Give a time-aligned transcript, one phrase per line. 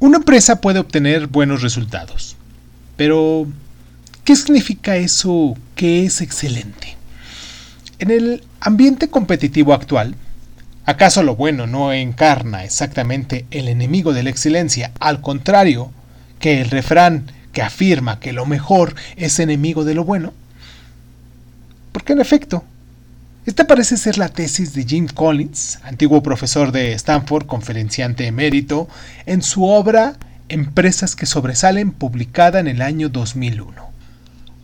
[0.00, 2.36] Una empresa puede obtener buenos resultados,
[2.96, 3.48] pero
[4.22, 6.96] ¿qué significa eso que es excelente?
[7.98, 10.14] En el ambiente competitivo actual,
[10.84, 15.90] ¿acaso lo bueno no encarna exactamente el enemigo de la excelencia, al contrario
[16.38, 20.32] que el refrán que afirma que lo mejor es enemigo de lo bueno?
[21.90, 22.62] Porque en efecto,
[23.48, 28.88] esta parece ser la tesis de Jim Collins, antiguo profesor de Stanford, conferenciante emérito,
[29.24, 30.18] en su obra
[30.50, 33.72] Empresas que sobresalen, publicada en el año 2001.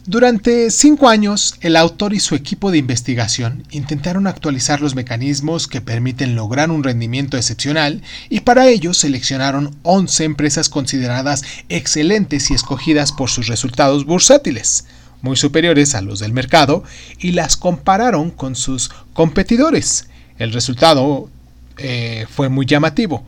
[0.05, 5.81] Durante cinco años, el autor y su equipo de investigación intentaron actualizar los mecanismos que
[5.81, 13.13] permiten lograr un rendimiento excepcional y para ello seleccionaron 11 empresas consideradas excelentes y escogidas
[13.13, 14.85] por sus resultados bursátiles
[15.25, 16.85] muy superiores a los del mercado
[17.19, 20.07] y las compararon con sus competidores.
[20.39, 21.31] El resultado
[21.79, 23.25] eh, fue muy llamativo.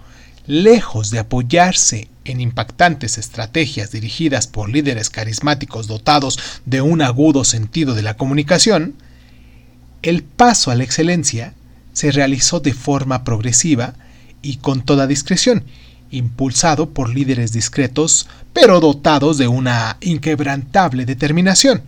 [0.47, 7.95] Lejos de apoyarse en impactantes estrategias dirigidas por líderes carismáticos dotados de un agudo sentido
[7.95, 8.95] de la comunicación,
[10.03, 11.55] el paso a la excelencia
[11.95, 13.95] se realizó de forma progresiva
[14.43, 15.65] y con toda discreción,
[16.11, 21.83] impulsado por líderes discretos, pero dotados de una inquebrantable determinación.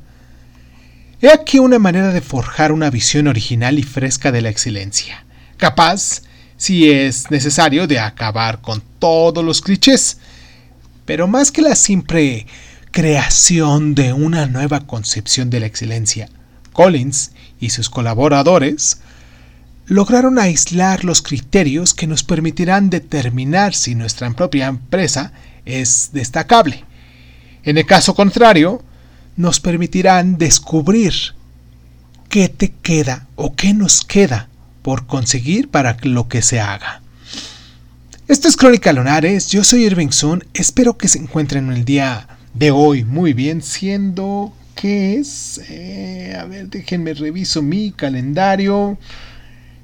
[1.21, 5.25] He aquí una manera de forjar una visión original y fresca de la excelencia,
[5.57, 6.23] capaz,
[6.57, 10.19] si es necesario, de acabar con todos los clichés,
[11.07, 12.47] pero más que la simple
[12.93, 16.29] creación de una nueva concepción de la excelencia,
[16.73, 19.01] Collins y sus colaboradores
[19.87, 25.33] lograron aislar los criterios que nos permitirán determinar si nuestra propia empresa
[25.65, 26.85] es destacable.
[27.65, 28.85] En el caso contrario,
[29.39, 31.15] nos permitirán descubrir
[32.29, 34.49] qué te queda o qué nos queda
[34.83, 37.01] por conseguir para lo que se haga.
[38.27, 42.73] Esto es Crónica Lonares, yo soy Irving Sun, espero que se encuentren el día de
[42.73, 48.99] hoy muy bien, siendo que es, eh, a ver, déjenme reviso mi calendario.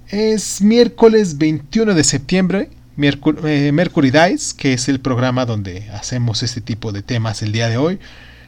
[0.09, 6.61] Es miércoles 21 de septiembre, eh, Mercury, Dice, que es el programa donde hacemos este
[6.61, 7.99] tipo de temas el día de hoy.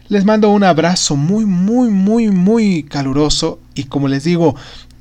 [0.08, 4.54] Les mando un abrazo muy, muy, muy, muy caluroso y como les digo,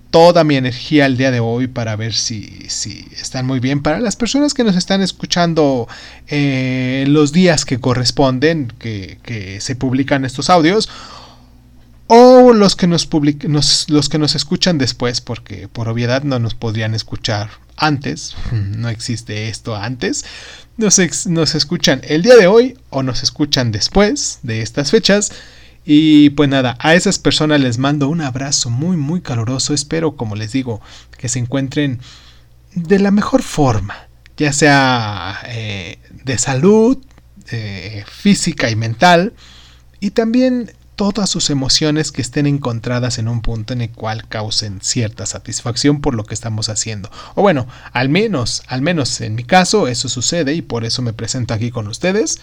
[0.09, 3.81] toda mi energía el día de hoy para ver si, si están muy bien.
[3.81, 5.87] Para las personas que nos están escuchando
[6.27, 10.89] eh, los días que corresponden, que, que se publican estos audios,
[12.07, 13.07] o los que nos,
[13.89, 19.49] los que nos escuchan después, porque por obviedad no nos podrían escuchar antes, no existe
[19.49, 20.25] esto antes,
[20.77, 25.31] nos, nos escuchan el día de hoy o nos escuchan después de estas fechas.
[25.87, 30.35] Y pues nada, a esas personas les mando un abrazo muy muy caluroso, espero como
[30.35, 30.81] les digo
[31.15, 31.99] que se encuentren
[32.73, 36.97] de la mejor forma, ya sea eh, de salud,
[37.51, 39.33] eh, física y mental,
[39.99, 44.79] y también todas sus emociones que estén encontradas en un punto en el cual causen
[44.81, 47.11] cierta satisfacción por lo que estamos haciendo.
[47.35, 51.13] O bueno, al menos, al menos en mi caso eso sucede y por eso me
[51.13, 52.39] presento aquí con ustedes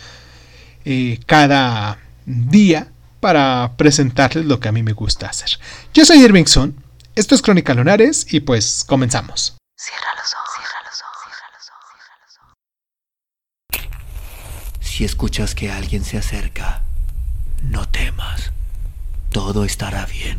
[0.85, 2.89] eh, cada día
[3.21, 5.59] para presentarles lo que a mí me gusta hacer.
[5.95, 6.75] Yo soy Irvingson,
[7.15, 9.57] esto es Crónica Lunares y pues comenzamos.
[9.77, 12.39] Cierra los ojos, cierra los ojos, cierra los
[13.79, 14.89] ojos.
[14.89, 16.83] Si escuchas que alguien se acerca,
[17.63, 18.53] no temas,
[19.31, 20.39] todo estará bien.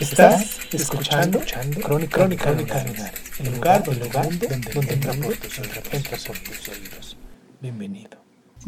[0.00, 6.68] Estás escuchando, escuchando Crónica, Crónica, Crónica el lugar, el lugar donde, donde entra por tus
[6.68, 7.16] oídos.
[7.60, 8.22] Bienvenido.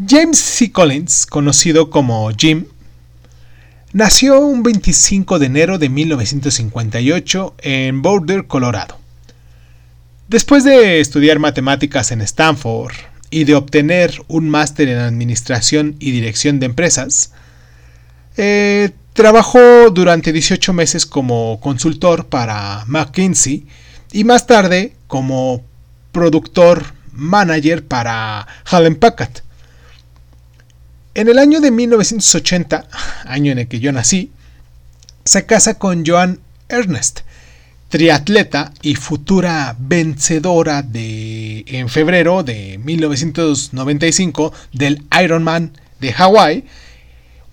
[0.08, 0.72] James C.
[0.72, 2.66] Collins, conocido como Jim,
[3.92, 8.98] nació un 25 de enero de 1958 en Boulder, Colorado.
[10.28, 12.94] Después de estudiar matemáticas en Stanford
[13.30, 17.32] y de obtener un máster en administración y dirección de empresas,
[18.36, 23.64] eh, Trabajó durante 18 meses como consultor para McKinsey
[24.10, 25.62] y más tarde como
[26.10, 29.30] productor manager para Hallen Packard.
[31.14, 32.88] En el año de 1980,
[33.24, 34.32] año en el que yo nací,
[35.24, 37.20] se casa con Joan Ernest,
[37.90, 45.70] triatleta y futura vencedora de en febrero de 1995 del Ironman
[46.00, 46.64] de Hawái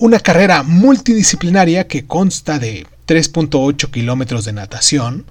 [0.02, 5.28] una carrera multidisciplinaria que consta de 3.8 kilómetros de natación,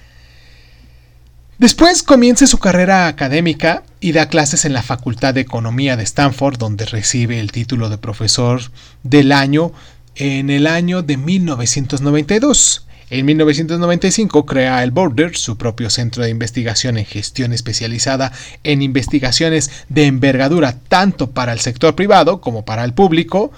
[1.59, 6.59] Después comienza su carrera académica y da clases en la Facultad de Economía de Stanford,
[6.59, 8.61] donde recibe el título de profesor
[9.03, 9.73] del año
[10.19, 12.85] en el año de 1992.
[13.11, 18.33] En 1995 crea el Border, su propio centro de investigación en gestión especializada
[18.65, 23.51] en investigaciones de envergadura tanto para el sector privado como para el público,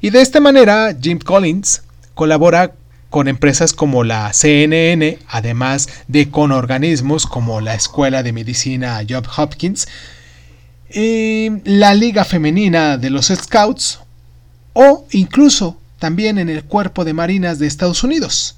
[0.00, 1.82] y de esta manera Jim Collins
[2.14, 2.72] colabora
[3.10, 9.26] con empresas como la CNN, además de con organismos como la Escuela de Medicina Job
[9.36, 9.86] Hopkins,
[10.90, 14.00] la Liga Femenina de los Scouts
[14.72, 18.56] o incluso también en el Cuerpo de Marinas de Estados Unidos.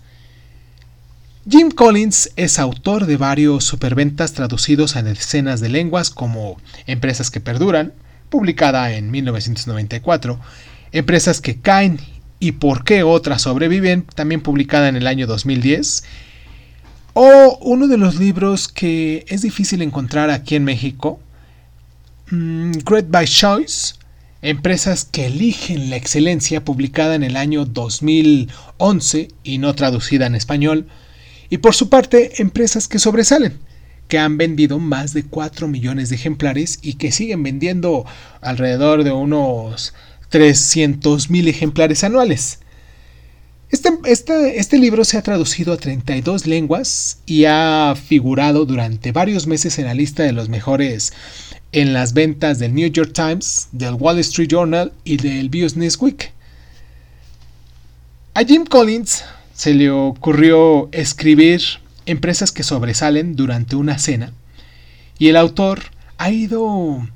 [1.48, 7.40] Jim Collins es autor de varios superventas traducidos a decenas de lenguas como Empresas que
[7.40, 7.92] Perduran,
[8.28, 10.38] publicada en 1994,
[10.92, 11.98] Empresas que Caen
[12.40, 16.04] y por qué otras sobreviven, también publicada en el año 2010.
[17.14, 21.20] O uno de los libros que es difícil encontrar aquí en México,
[22.30, 23.94] mm, Great by Choice,
[24.42, 30.88] Empresas que eligen la excelencia, publicada en el año 2011 y no traducida en español.
[31.50, 33.58] Y por su parte, Empresas que sobresalen,
[34.08, 38.06] que han vendido más de 4 millones de ejemplares y que siguen vendiendo
[38.40, 39.92] alrededor de unos
[40.30, 42.60] 300.000 ejemplares anuales.
[43.70, 49.46] Este, este, este, libro se ha traducido a 32 lenguas y ha figurado durante varios
[49.46, 51.12] meses en la lista de los mejores
[51.72, 56.32] en las ventas del New York Times, del Wall Street Journal y del Business Week.
[58.34, 59.24] A Jim Collins
[59.54, 61.60] se le ocurrió escribir
[62.06, 64.32] empresas que sobresalen durante una cena
[65.18, 65.82] y el autor
[66.18, 67.06] ha ido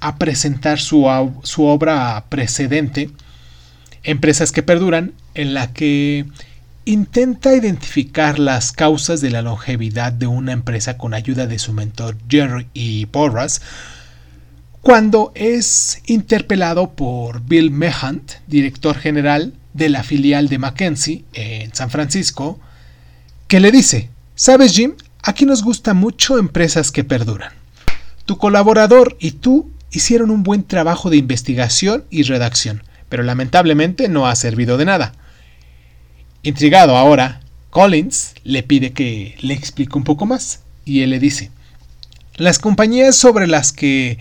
[0.00, 1.06] a presentar su,
[1.42, 3.10] su obra precedente,
[4.04, 6.24] Empresas que Perduran, en la que
[6.88, 12.16] intenta identificar las causas de la longevidad de una empresa con ayuda de su mentor
[12.30, 13.60] Jerry y Porras,
[14.80, 21.90] cuando es interpelado por Bill Mehant, director general de la filial de Mackenzie en San
[21.90, 22.58] Francisco,
[23.48, 24.94] que le dice, ¿sabes Jim?
[25.22, 27.52] Aquí nos gusta mucho empresas que perduran.
[28.24, 34.26] Tu colaborador y tú hicieron un buen trabajo de investigación y redacción, pero lamentablemente no
[34.26, 35.12] ha servido de nada.
[36.42, 37.40] Intrigado ahora,
[37.70, 41.50] Collins le pide que le explique un poco más, y él le dice,
[42.36, 44.18] las compañías sobre las que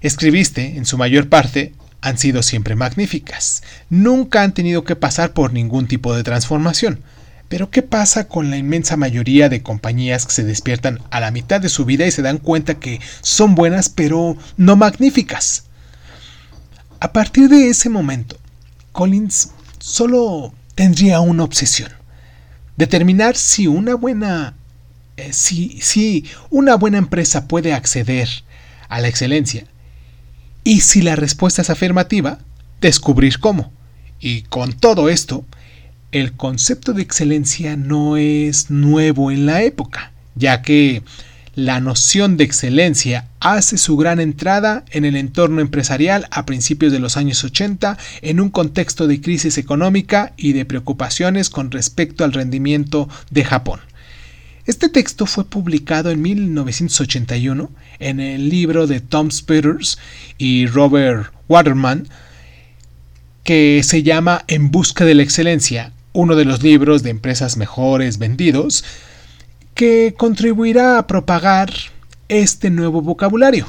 [0.00, 3.62] escribiste, en su mayor parte, han sido siempre magníficas.
[3.90, 7.00] Nunca han tenido que pasar por ningún tipo de transformación.
[7.48, 11.60] Pero ¿qué pasa con la inmensa mayoría de compañías que se despiertan a la mitad
[11.60, 15.64] de su vida y se dan cuenta que son buenas pero no magníficas?
[17.00, 18.36] A partir de ese momento,
[18.92, 21.90] Collins solo tendría una obsesión.
[22.76, 24.54] Determinar si una buena
[25.16, 28.28] eh, si, una buena empresa puede acceder
[28.88, 29.64] a la excelencia
[30.62, 32.38] y si la respuesta es afirmativa,
[32.80, 33.72] descubrir cómo.
[34.20, 35.44] Y con todo esto,
[36.12, 41.02] el concepto de excelencia no es nuevo en la época, ya que
[41.58, 47.00] la noción de excelencia hace su gran entrada en el entorno empresarial a principios de
[47.00, 52.32] los años 80 en un contexto de crisis económica y de preocupaciones con respecto al
[52.32, 53.80] rendimiento de Japón.
[54.66, 59.98] Este texto fue publicado en 1981 en el libro de Tom Spitters
[60.38, 62.06] y Robert Waterman,
[63.42, 68.18] que se llama En busca de la excelencia, uno de los libros de empresas mejores
[68.18, 68.84] vendidos,
[69.78, 71.72] que contribuirá a propagar
[72.28, 73.64] este nuevo vocabulario.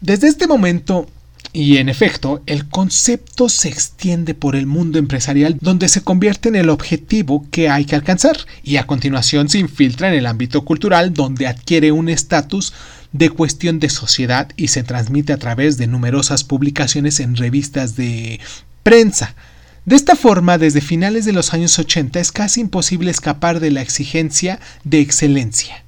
[0.00, 1.06] Desde este momento,
[1.52, 6.56] y en efecto, el concepto se extiende por el mundo empresarial donde se convierte en
[6.56, 11.12] el objetivo que hay que alcanzar y a continuación se infiltra en el ámbito cultural
[11.12, 12.72] donde adquiere un estatus
[13.12, 18.40] de cuestión de sociedad y se transmite a través de numerosas publicaciones en revistas de
[18.82, 19.34] prensa,
[19.84, 23.82] de esta forma, desde finales de los años 80 es casi imposible escapar de la
[23.82, 25.82] exigencia de excelencia.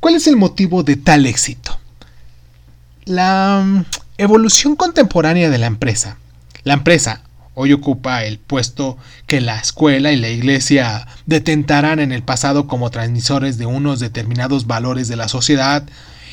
[0.00, 1.78] ¿Cuál es el motivo de tal éxito?
[3.04, 3.84] La mm,
[4.16, 6.16] evolución contemporánea de la empresa.
[6.62, 8.96] La empresa hoy ocupa el puesto
[9.26, 14.66] que la escuela y la iglesia detentarán en el pasado como transmisores de unos determinados
[14.66, 15.84] valores de la sociedad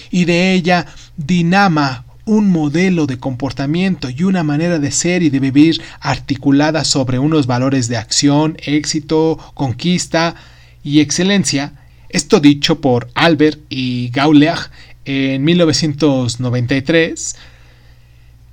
[0.09, 0.85] y de ella
[1.17, 7.19] dinama un modelo de comportamiento y una manera de ser y de vivir articulada sobre
[7.19, 10.35] unos valores de acción, éxito, conquista
[10.83, 11.73] y excelencia,
[12.09, 14.57] Esto dicho por Albert y Gauler
[15.05, 17.35] en 1993.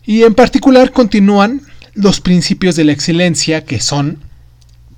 [0.06, 1.62] Y en particular continúan
[1.94, 4.18] los principios de la excelencia que son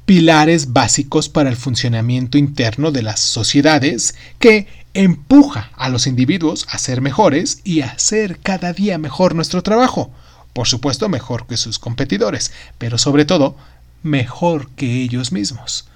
[0.04, 6.78] pilares básicos para el funcionamiento interno de las sociedades que empuja a los individuos a
[6.78, 10.10] ser mejores y a hacer cada día mejor nuestro trabajo.
[10.52, 13.56] Por supuesto, mejor que sus competidores, pero sobre todo,
[14.02, 15.86] mejor que ellos mismos.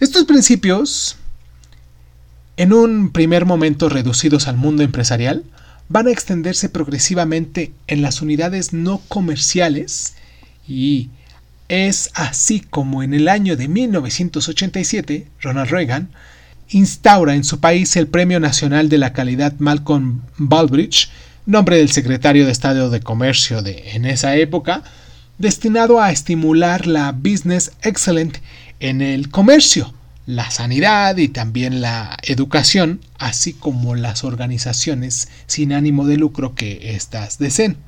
[0.00, 1.16] Estos principios,
[2.56, 5.44] en un primer momento reducidos al mundo empresarial,
[5.88, 10.14] van a extenderse progresivamente en las unidades no comerciales
[10.66, 11.10] y
[11.68, 16.10] es así como en el año de 1987 Ronald Reagan
[16.70, 21.08] instaura en su país el Premio Nacional de la Calidad Malcolm Baldrige,
[21.46, 24.82] nombre del secretario de Estado de Comercio de en esa época,
[25.38, 28.38] destinado a estimular la business excellent
[28.80, 29.94] en el comercio,
[30.26, 36.94] la sanidad y también la educación, así como las organizaciones sin ánimo de lucro que
[36.94, 37.78] éstas deseen.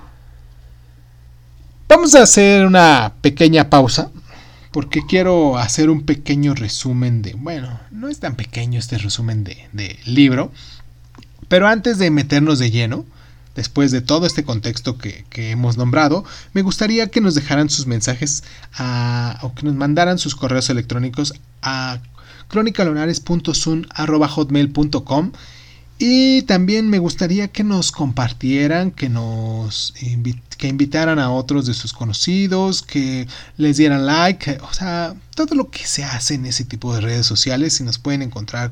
[1.87, 4.11] Vamos a hacer una pequeña pausa
[4.71, 9.99] porque quiero hacer un pequeño resumen de, bueno, no es tan pequeño este resumen de,
[10.05, 10.53] libro,
[11.49, 13.05] pero antes de meternos de lleno,
[13.57, 18.45] después de todo este contexto que, hemos nombrado, me gustaría que nos dejaran sus mensajes
[19.43, 21.99] o que nos mandaran sus correos electrónicos a
[22.49, 25.33] cronicalonares.sun.hotmail.com
[25.99, 29.93] y también me gustaría que nos compartieran, que nos
[30.61, 33.27] que invitaran a otros de sus conocidos, que
[33.57, 37.25] les dieran like, o sea, todo lo que se hace en ese tipo de redes
[37.25, 38.71] sociales y nos pueden encontrar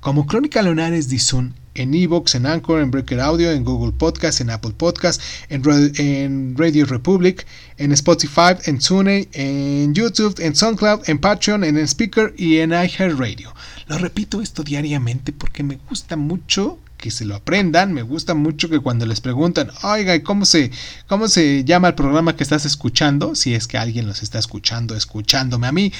[0.00, 4.50] como Crónica Leonares Dizun en Evox, en Anchor, en Breaker Audio, en Google Podcast, en
[4.50, 7.46] Apple Podcast, en, Radio Republic,
[7.78, 13.54] en Spotify, en Tune, en YouTube, en SoundCloud, en Patreon, en Speaker y en iHeartRadio.
[13.86, 17.92] Lo repito esto diariamente porque me gusta mucho que se lo aprendan.
[17.92, 20.70] Me gusta mucho que cuando les preguntan, oiga, ¿cómo se,
[21.06, 23.34] ¿cómo se llama el programa que estás escuchando?
[23.34, 25.92] Si es que alguien los está escuchando, escuchándome a mí,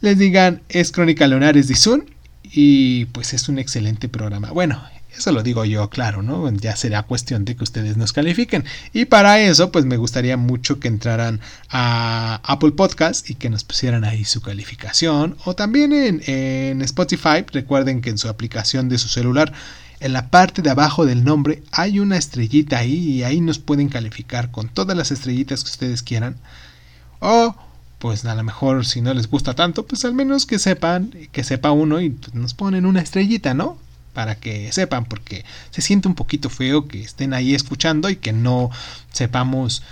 [0.00, 2.10] les digan, es Crónica Leonares Dizun
[2.42, 4.50] y pues es un excelente programa.
[4.50, 4.82] Bueno,
[5.16, 6.50] eso lo digo yo, claro, ¿no?
[6.54, 8.64] Ya será cuestión de que ustedes nos califiquen.
[8.92, 11.40] Y para eso, pues me gustaría mucho que entraran
[11.70, 15.36] a Apple Podcast y que nos pusieran ahí su calificación.
[15.44, 17.44] O también en, en Spotify.
[17.52, 19.52] Recuerden que en su aplicación de su celular
[20.06, 23.88] en la parte de abajo del nombre hay una estrellita ahí y ahí nos pueden
[23.88, 26.36] calificar con todas las estrellitas que ustedes quieran.
[27.20, 27.54] O
[27.98, 31.44] pues a lo mejor si no les gusta tanto, pues al menos que sepan, que
[31.44, 33.78] sepa uno y nos ponen una estrellita, ¿no?
[34.12, 38.32] Para que sepan, porque se siente un poquito feo que estén ahí escuchando y que
[38.32, 38.70] no
[39.12, 39.82] sepamos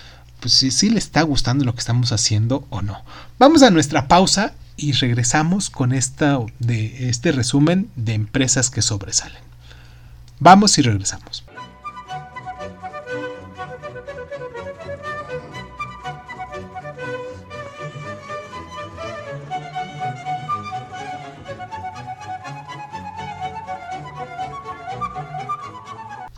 [0.41, 3.03] pues si, si les está gustando lo que estamos haciendo o no.
[3.39, 9.54] Vamos a nuestra pausa y regresamos con esta de este resumen de empresas que sobresalen.
[10.45, 11.43] Vamos y regresamos.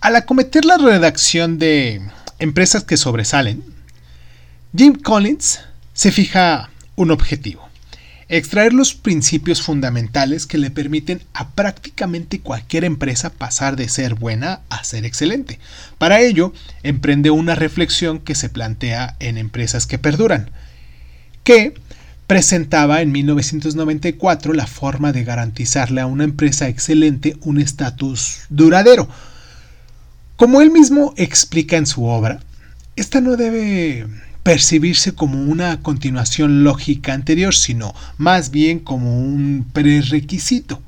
[0.00, 2.00] Al acometer la redacción de
[2.38, 3.64] Empresas que sobresalen,
[4.72, 5.58] Jim Collins
[5.94, 7.65] se fija un objetivo
[8.28, 14.61] extraer los principios fundamentales que le permiten a prácticamente cualquier empresa pasar de ser buena
[14.68, 15.61] a ser excelente.
[15.99, 16.52] Para ello,
[16.83, 20.50] emprende una reflexión que se plantea en Empresas que Perduran,
[21.45, 21.75] que
[22.26, 29.09] presentaba en 1994 la forma de garantizarle a una empresa excelente un estatus duradero.
[30.35, 32.40] Como él mismo explica en su obra,
[32.97, 34.06] esta no debe
[34.47, 40.81] percibirse como una continuación lógica anterior, sino más bien como un prerequisito.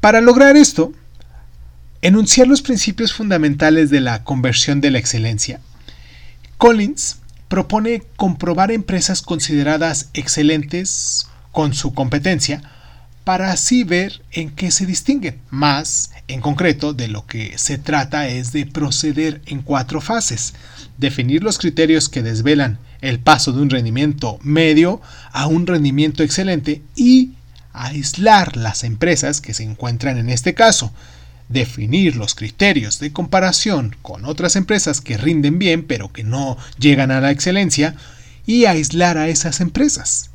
[0.00, 0.94] Para lograr esto,
[2.00, 5.60] enunciar los principios fundamentales de la conversión de la excelencia,
[6.56, 12.62] Collins propone comprobar empresas consideradas excelentes con su competencia
[13.24, 15.42] para así ver en qué se distinguen.
[15.50, 20.52] Más en concreto, de lo que se trata es de proceder en cuatro fases.
[20.98, 25.00] Definir los criterios que desvelan el paso de un rendimiento medio
[25.32, 27.32] a un rendimiento excelente y
[27.72, 30.92] aislar las empresas que se encuentran en este caso.
[31.48, 37.10] Definir los criterios de comparación con otras empresas que rinden bien pero que no llegan
[37.10, 37.94] a la excelencia
[38.44, 40.30] y aislar a esas empresas.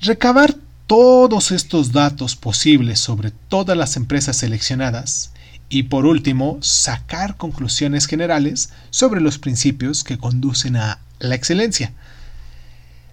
[0.00, 0.56] Recabar
[0.90, 5.30] todos estos datos posibles sobre todas las empresas seleccionadas
[5.68, 11.92] y por último sacar conclusiones generales sobre los principios que conducen a la excelencia.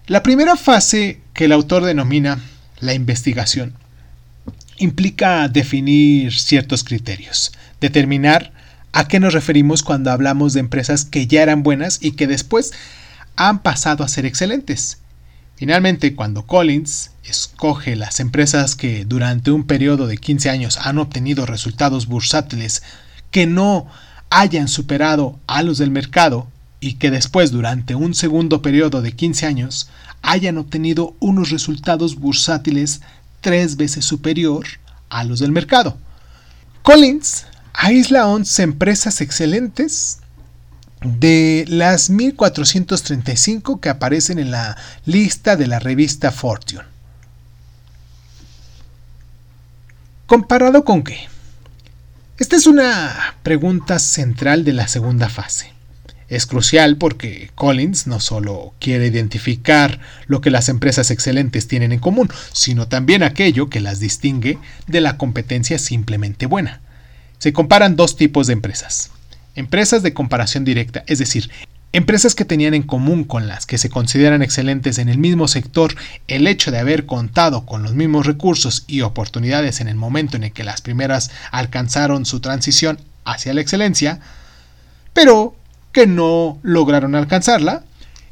[0.08, 2.40] La primera fase que el autor denomina
[2.80, 3.74] la investigación
[4.78, 8.52] implica definir ciertos criterios, determinar
[8.90, 12.72] a qué nos referimos cuando hablamos de empresas que ya eran buenas y que después
[13.36, 14.98] han pasado a ser excelentes.
[15.58, 21.46] Finalmente, cuando Collins escoge las empresas que durante un periodo de 15 años han obtenido
[21.46, 22.84] resultados bursátiles
[23.32, 23.88] que no
[24.30, 26.46] hayan superado a los del mercado
[26.78, 29.90] y que después durante un segundo periodo de 15 años
[30.22, 33.00] hayan obtenido unos resultados bursátiles
[33.40, 34.64] tres veces superior
[35.08, 35.98] a los del mercado.
[36.82, 40.20] Collins aísla 11 empresas excelentes
[41.02, 46.82] de las 1435 que aparecen en la lista de la revista Fortune.
[50.26, 51.28] ¿Comparado con qué?
[52.38, 55.72] Esta es una pregunta central de la segunda fase.
[56.28, 62.00] Es crucial porque Collins no solo quiere identificar lo que las empresas excelentes tienen en
[62.00, 66.82] común, sino también aquello que las distingue de la competencia simplemente buena.
[67.38, 69.10] Se comparan dos tipos de empresas.
[69.54, 71.50] Empresas de comparación directa, es decir,
[71.92, 75.94] empresas que tenían en común con las que se consideran excelentes en el mismo sector
[76.28, 80.44] el hecho de haber contado con los mismos recursos y oportunidades en el momento en
[80.44, 84.20] el que las primeras alcanzaron su transición hacia la excelencia,
[85.12, 85.56] pero
[85.92, 87.84] que no lograron alcanzarla,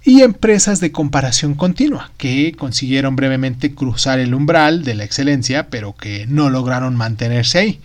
[0.04, 5.96] y empresas de comparación continua, que consiguieron brevemente cruzar el umbral de la excelencia, pero
[5.96, 7.80] que no lograron mantenerse ahí.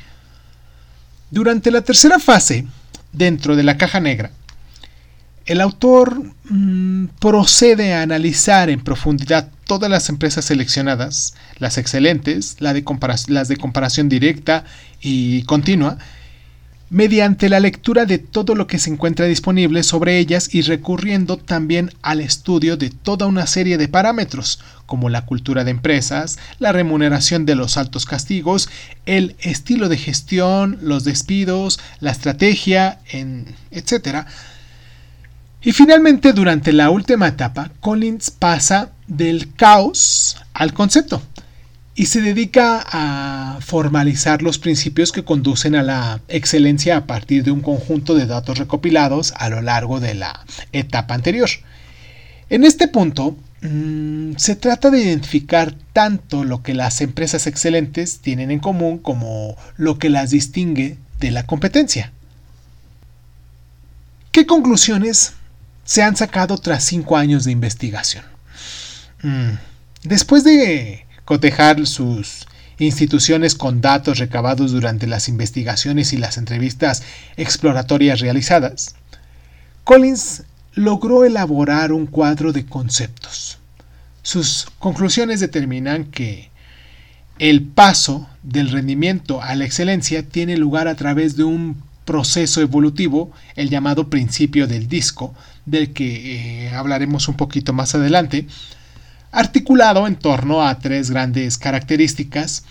[1.31, 2.67] Durante la tercera fase,
[3.13, 4.31] dentro de la caja negra,
[5.45, 12.73] el autor mm, procede a analizar en profundidad todas las empresas seleccionadas, las excelentes, las
[12.73, 14.65] de comparación directa
[15.01, 15.97] y continua,
[16.91, 21.93] mediante la lectura de todo lo que se encuentra disponible sobre ellas y recurriendo también
[22.01, 27.45] al estudio de toda una serie de parámetros, como la cultura de empresas, la remuneración
[27.45, 28.69] de los altos castigos,
[29.05, 32.99] el estilo de gestión, los despidos, la estrategia,
[33.71, 34.25] etc.
[35.61, 41.21] Y finalmente, durante la última etapa, Collins pasa del caos al concepto
[42.01, 47.51] y se dedica a formalizar los principios que conducen a la excelencia a partir de
[47.51, 51.47] un conjunto de datos recopilados a lo largo de la etapa anterior.
[52.49, 58.49] En este punto, mm, se trata de identificar tanto lo que las empresas excelentes tienen
[58.49, 62.11] en común como lo que las distingue de la competencia.
[64.31, 65.33] ¿Qué conclusiones
[65.85, 68.25] se han sacado tras cinco años de investigación?
[69.21, 69.51] Mm,
[70.01, 72.45] después de cotejar sus
[72.77, 77.03] instituciones con datos recabados durante las investigaciones y las entrevistas
[77.37, 78.95] exploratorias realizadas,
[79.85, 83.59] Collins logró elaborar un cuadro de conceptos.
[84.23, 86.49] Sus conclusiones determinan que
[87.39, 93.31] el paso del rendimiento a la excelencia tiene lugar a través de un proceso evolutivo,
[93.55, 95.33] el llamado principio del disco,
[95.65, 98.47] del que eh, hablaremos un poquito más adelante,
[99.31, 102.63] articulado en torno a tres grandes características,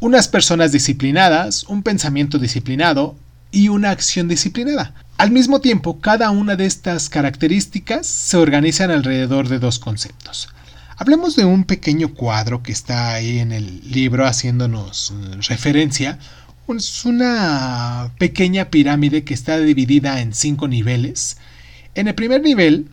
[0.00, 3.16] unas personas disciplinadas, un pensamiento disciplinado
[3.52, 4.94] y una acción disciplinada.
[5.18, 10.48] Al mismo tiempo, cada una de estas características se organizan alrededor de dos conceptos.
[10.96, 16.18] Hablemos de un pequeño cuadro que está ahí en el libro haciéndonos eh, referencia.
[16.68, 21.36] Es una pequeña pirámide que está dividida en cinco niveles.
[21.94, 22.88] En el primer nivel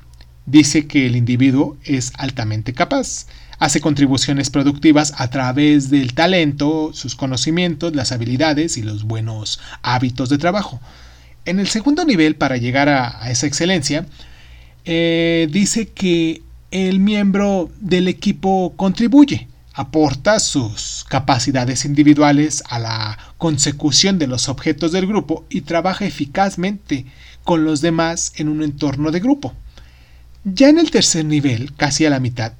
[0.49, 3.27] dice que el individuo es altamente capaz,
[3.59, 10.29] hace contribuciones productivas a través del talento, sus conocimientos, las habilidades y los buenos hábitos
[10.29, 10.79] de trabajo.
[11.45, 14.05] En el segundo nivel, para llegar a, esa excelencia,
[14.85, 24.19] eh, dice que el miembro del equipo contribuye, aporta sus capacidades individuales a la consecución
[24.19, 27.05] de los objetos del grupo y trabaja eficazmente
[27.43, 29.53] con los demás en un entorno de grupo.
[30.43, 32.53] Ya en el tercer nivel, casi a la mitad,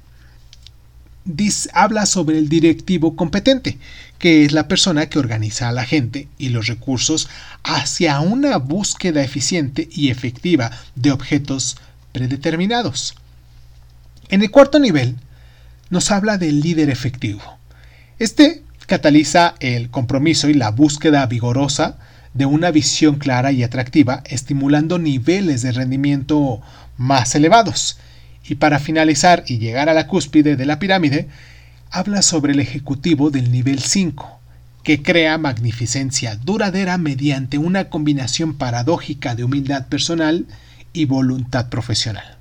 [1.72, 3.78] habla sobre el directivo competente,
[4.18, 7.28] que es la persona que organiza a la gente y los recursos
[7.62, 11.76] hacia una búsqueda eficiente y efectiva de objetos
[12.12, 13.14] predeterminados.
[14.28, 15.16] En el cuarto nivel,
[15.88, 17.42] nos habla del líder efectivo.
[18.18, 21.98] Este cataliza el compromiso y la búsqueda vigorosa
[22.34, 26.60] de una visión clara y atractiva, estimulando niveles de rendimiento
[27.00, 27.98] más elevados.
[28.46, 31.28] Y para finalizar y llegar a la cúspide de la pirámide,
[31.90, 34.38] habla sobre el ejecutivo del nivel 5,
[34.84, 40.46] que crea magnificencia duradera mediante una combinación paradójica de humildad personal
[40.92, 42.36] y voluntad profesional.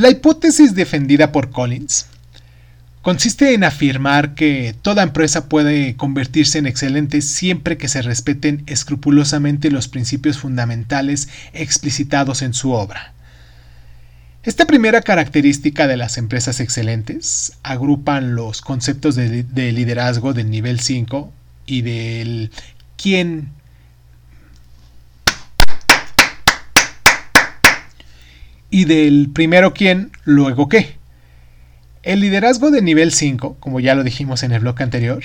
[0.00, 2.06] La hipótesis defendida por Collins
[3.02, 9.70] consiste en afirmar que toda empresa puede convertirse en excelente siempre que se respeten escrupulosamente
[9.70, 13.12] los principios fundamentales explicitados en su obra.
[14.42, 21.30] Esta primera característica de las empresas excelentes agrupan los conceptos de, liderazgo del nivel 5
[21.66, 22.50] y del
[22.96, 23.50] quién
[28.70, 30.96] y del primero quién, luego qué.
[32.02, 35.22] El liderazgo de nivel 5, como ya lo dijimos en el bloque anterior,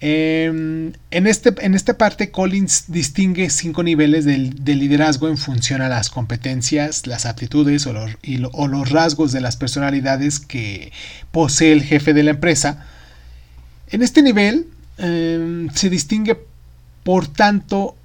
[0.00, 5.88] em, en, este, en, esta parte Collins distingue cinco niveles de, liderazgo en función a
[5.88, 8.16] las competencias, las aptitudes o los,
[8.52, 10.92] o los, rasgos de las personalidades que
[11.32, 12.86] posee el jefe de la empresa.
[13.88, 14.66] En este nivel
[14.98, 16.38] em, se distingue,
[17.02, 17.96] por tanto,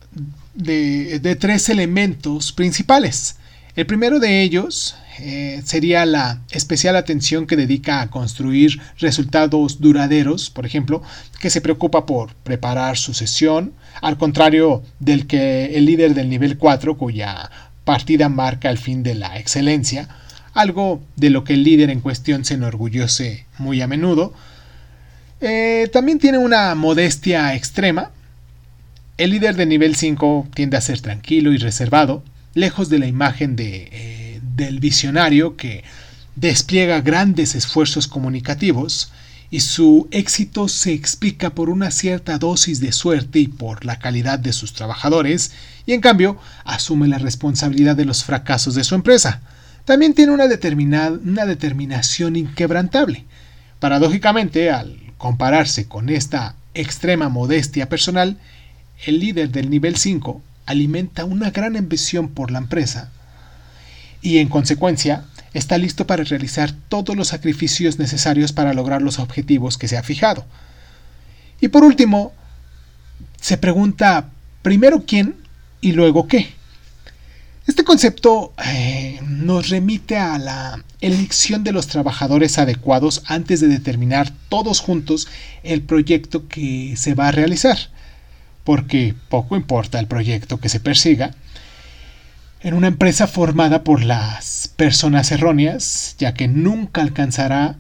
[0.56, 3.36] de tres elementos principales.
[3.76, 10.52] El primero de ellos eh, sería la especial atención que dedica a construir resultados duraderos,
[10.52, 11.02] por ejemplo,
[11.40, 16.58] que se preocupa por preparar su sesión, al contrario del que el líder del nivel
[16.58, 17.50] 4, cuya
[17.84, 20.08] partida marca el fin de la excelencia,
[20.54, 24.34] algo de lo que el líder en cuestión se enorgullece muy a menudo.
[25.42, 28.12] Eh, también tiene una modestia extrema.
[29.18, 32.24] El líder de nivel 5 tiende a ser tranquilo y reservado,
[32.54, 34.24] lejos de la imagen de eh,
[34.56, 35.84] del visionario que
[36.36, 39.12] despliega grandes esfuerzos comunicativos
[39.50, 44.40] y su éxito se explica por una cierta dosis de suerte y por la calidad
[44.40, 45.52] de sus trabajadores,
[45.86, 49.42] y en cambio asume la responsabilidad de los fracasos de su empresa.
[49.86, 50.46] También tiene una,
[51.10, 53.26] una determinación inquebrantable.
[53.80, 58.40] Paradójicamente, al compararse con esta extrema modestia personal,
[59.06, 63.12] el líder del nivel 5 alimenta una gran ambición por la empresa
[64.22, 69.78] y en consecuencia está listo para realizar todos los sacrificios necesarios para lograr los objetivos
[69.78, 70.46] que se ha fijado.
[71.62, 72.34] Y por último,
[73.40, 74.30] se pregunta
[74.62, 75.36] primero quién
[75.82, 76.54] y luego qué.
[77.68, 84.34] Este concepto eh, nos remite a la elección de los trabajadores adecuados antes de determinar
[84.50, 85.28] todos juntos
[85.64, 87.78] el proyecto que se va a realizar,
[88.64, 91.32] porque poco importa el proyecto que se persiga,
[92.62, 97.76] en una empresa formada por las personas erróneas, ya que nunca alcanzará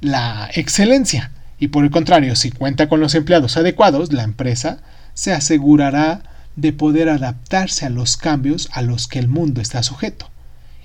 [0.00, 1.32] la excelencia.
[1.58, 4.78] Y por el contrario, si cuenta con los empleados adecuados, la empresa
[5.12, 6.22] se asegurará
[6.56, 10.30] de poder adaptarse a los cambios a los que el mundo está sujeto.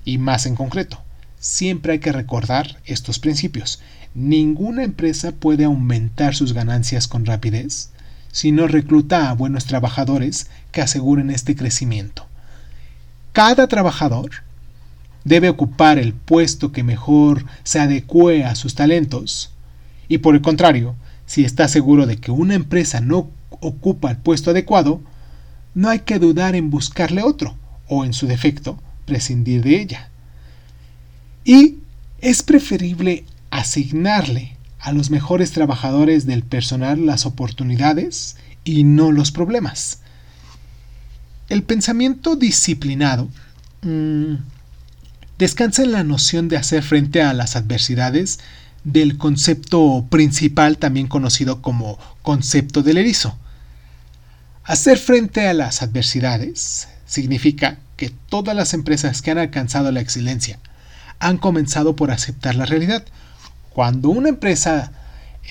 [0.04, 1.02] Y más en concreto,
[1.40, 3.80] siempre hay que recordar estos principios.
[4.14, 7.92] Ninguna empresa puede aumentar sus ganancias con rapidez
[8.38, 12.28] si no recluta a buenos trabajadores que aseguren este crecimiento.
[13.34, 14.30] Cada trabajador
[15.24, 19.50] debe ocupar el puesto que mejor se adecue a sus talentos.
[20.08, 20.96] Y por el contrario,
[21.26, 25.02] si está seguro de que una empresa no ocupa el puesto adecuado,
[25.74, 27.56] no hay que dudar en buscarle otro,
[27.88, 30.10] o en su defecto, prescindir de ella.
[31.44, 31.78] Y
[32.22, 34.57] es preferible asignarle
[34.88, 40.00] a los mejores trabajadores del personal las oportunidades y no los problemas.
[41.50, 43.28] El pensamiento disciplinado
[43.82, 44.36] mm,
[45.38, 48.40] descansa en la noción de hacer frente a las adversidades
[48.86, 53.38] del concepto principal también conocido como concepto del erizo.
[54.64, 60.60] Hacer frente a las adversidades significa que todas las empresas que han alcanzado la excelencia
[61.20, 63.04] han comenzado por aceptar la realidad.
[63.78, 64.92] Cuando una empresa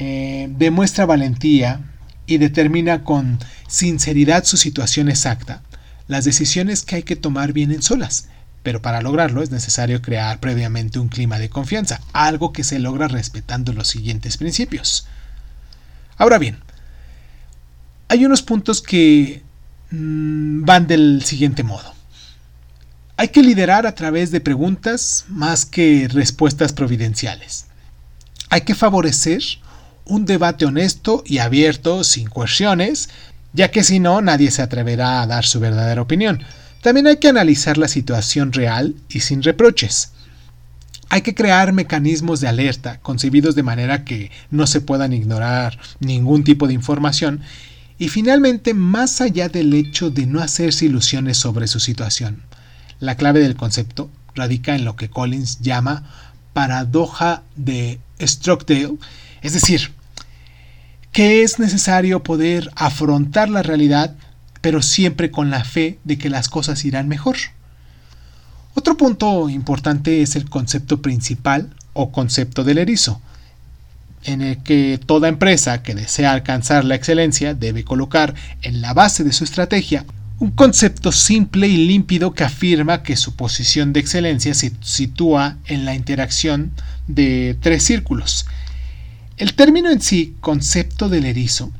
[0.00, 1.78] eh, demuestra valentía
[2.26, 5.62] y determina con sinceridad su situación exacta,
[6.08, 8.26] las decisiones que hay que tomar vienen solas,
[8.64, 13.06] pero para lograrlo es necesario crear previamente un clima de confianza, algo que se logra
[13.06, 15.06] respetando los siguientes principios.
[16.16, 16.58] Ahora bien,
[18.08, 19.44] hay unos puntos que
[19.92, 21.94] mm, van del siguiente modo.
[23.18, 27.66] Hay que liderar a través de preguntas más que respuestas providenciales.
[28.50, 29.42] Hay que favorecer
[30.04, 33.09] un debate honesto y abierto, sin coerciones,
[33.52, 36.42] ya que si no nadie se atreverá a dar su verdadera opinión.
[36.82, 40.12] También hay que analizar la situación real y sin reproches.
[41.09, 46.44] Hay que crear mecanismos de alerta concebidos de manera que no se puedan ignorar ningún
[46.44, 47.40] tipo de información
[47.98, 52.42] y finalmente más allá del hecho de no hacerse ilusiones sobre su situación.
[53.00, 56.04] La clave del concepto radica en lo que Collins llama
[56.52, 58.96] paradoja de Stockdale,
[59.42, 59.92] es decir,
[61.12, 64.14] que es necesario poder afrontar la realidad,
[64.61, 67.37] pero siempre con la fe de que las cosas irán mejor.
[68.74, 73.20] Otro punto importante es el concepto principal o concepto del erizo,
[74.24, 79.24] en el que toda empresa que desea alcanzar la excelencia debe colocar en la base
[79.24, 80.05] de su estrategia
[80.38, 85.87] un concepto simple y límpido que afirma que su posición de excelencia se sitúa en
[85.87, 86.72] la interacción
[87.09, 88.46] de tres círculos.
[89.38, 91.72] El término en sí, concepto del erizo,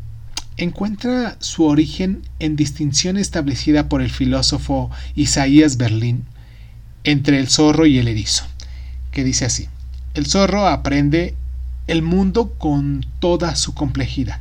[0.57, 6.25] encuentra su origen en distinción establecida por el filósofo Isaías Berlín
[7.05, 8.45] entre el zorro y el erizo,
[9.11, 9.69] que dice así,
[10.15, 11.35] el zorro aprende
[11.87, 14.41] el mundo con toda su complejidad.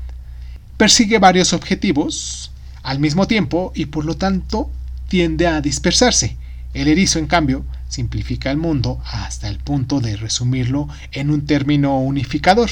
[0.78, 2.52] Persigue varios objetivos,
[2.86, 4.70] al mismo tiempo y por lo tanto
[5.08, 6.38] tiende a dispersarse.
[6.76, 12.00] El erizo, en cambio, simplifica el mundo hasta el punto de resumirlo en un término
[12.00, 12.70] unificador.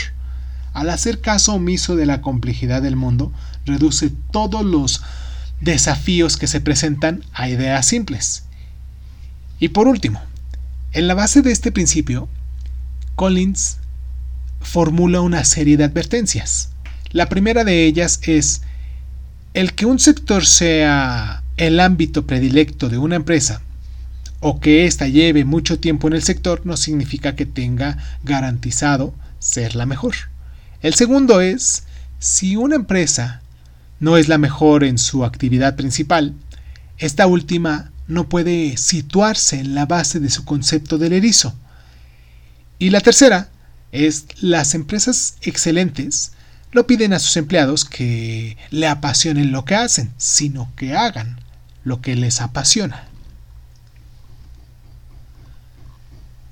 [0.73, 3.33] Al hacer caso omiso de la complejidad del mundo,
[3.65, 5.01] reduce todos los
[5.61, 8.43] desafíos que se presentan a ideas simples.
[9.59, 10.21] Y por último,
[10.91, 12.29] en la base de este principio,
[13.15, 13.77] Collins
[14.61, 16.69] formula una serie de advertencias.
[17.11, 18.61] La primera de ellas es
[19.53, 23.61] el que un sector sea el ámbito predilecto de una empresa
[24.39, 29.75] o que ésta lleve mucho tiempo en el sector no significa que tenga garantizado ser
[29.75, 30.15] la mejor.
[30.81, 31.83] El segundo es,
[32.19, 33.41] si una empresa
[33.99, 36.33] no es la mejor en su actividad principal,
[36.97, 41.53] esta última no puede situarse en la base de su concepto del erizo.
[42.79, 43.49] Y la tercera
[43.91, 46.33] es las empresas excelentes
[46.73, 51.39] no piden a sus empleados que le apasionen lo que hacen, sino que hagan
[51.83, 53.07] lo que les apasiona.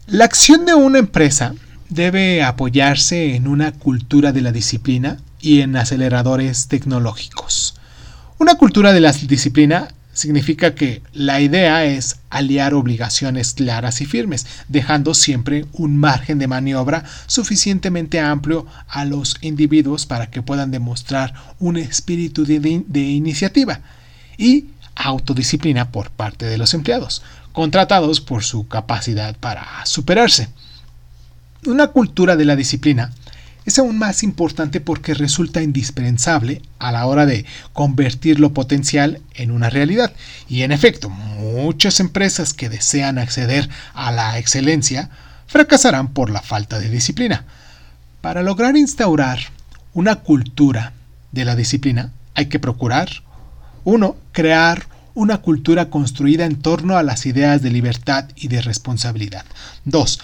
[0.07, 1.55] La acción de una empresa
[1.89, 7.75] debe apoyarse en una cultura de la disciplina y en aceleradores tecnológicos.
[8.37, 9.87] Una cultura de la disciplina
[10.21, 16.47] significa que la idea es aliar obligaciones claras y firmes, dejando siempre un margen de
[16.47, 23.81] maniobra suficientemente amplio a los individuos para que puedan demostrar un espíritu de, iniciativa
[24.37, 30.49] y autodisciplina por parte de los empleados, contratados por su capacidad para superarse.
[31.65, 33.11] Una cultura de la disciplina
[33.65, 39.51] es aún más importante porque resulta indispensable a la hora de convertir lo potencial en
[39.51, 40.13] una realidad.
[40.47, 45.09] Y en efecto, muchas empresas que desean acceder a la excelencia
[45.47, 47.45] fracasarán por la falta de disciplina.
[48.21, 49.39] Para lograr instaurar
[49.93, 50.93] una cultura
[51.31, 53.09] de la disciplina, hay que procurar,
[53.83, 59.45] uno, crear una cultura construida en torno a las ideas de libertad y de responsabilidad.
[59.83, 60.19] Dos,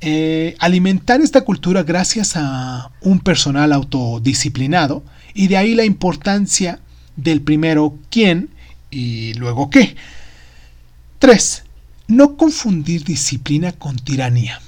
[0.00, 5.02] eh, alimentar esta cultura gracias a un personal autodisciplinado
[5.34, 6.80] y de ahí la importancia
[7.16, 8.50] del primero quién
[8.90, 9.96] y luego qué.
[11.18, 11.62] 3.
[12.08, 14.60] No confundir disciplina con tiranía.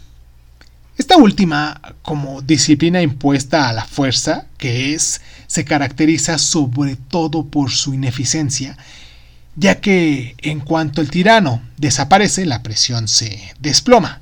[0.97, 7.71] Esta última, como disciplina impuesta a la fuerza, que es, se caracteriza sobre todo por
[7.71, 8.77] su ineficiencia,
[9.55, 14.21] ya que en cuanto el tirano desaparece, la presión se desploma.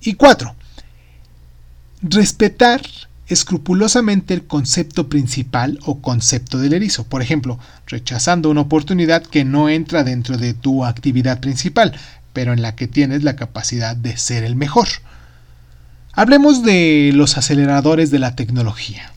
[0.00, 0.54] Y cuatro,
[2.02, 2.82] respetar
[3.28, 7.04] escrupulosamente el concepto principal o concepto del erizo.
[7.04, 11.94] Por ejemplo, rechazando una oportunidad que no entra dentro de tu actividad principal,
[12.32, 14.88] pero en la que tienes la capacidad de ser el mejor.
[16.12, 19.12] Hablemos de los aceleradores de la tecnología.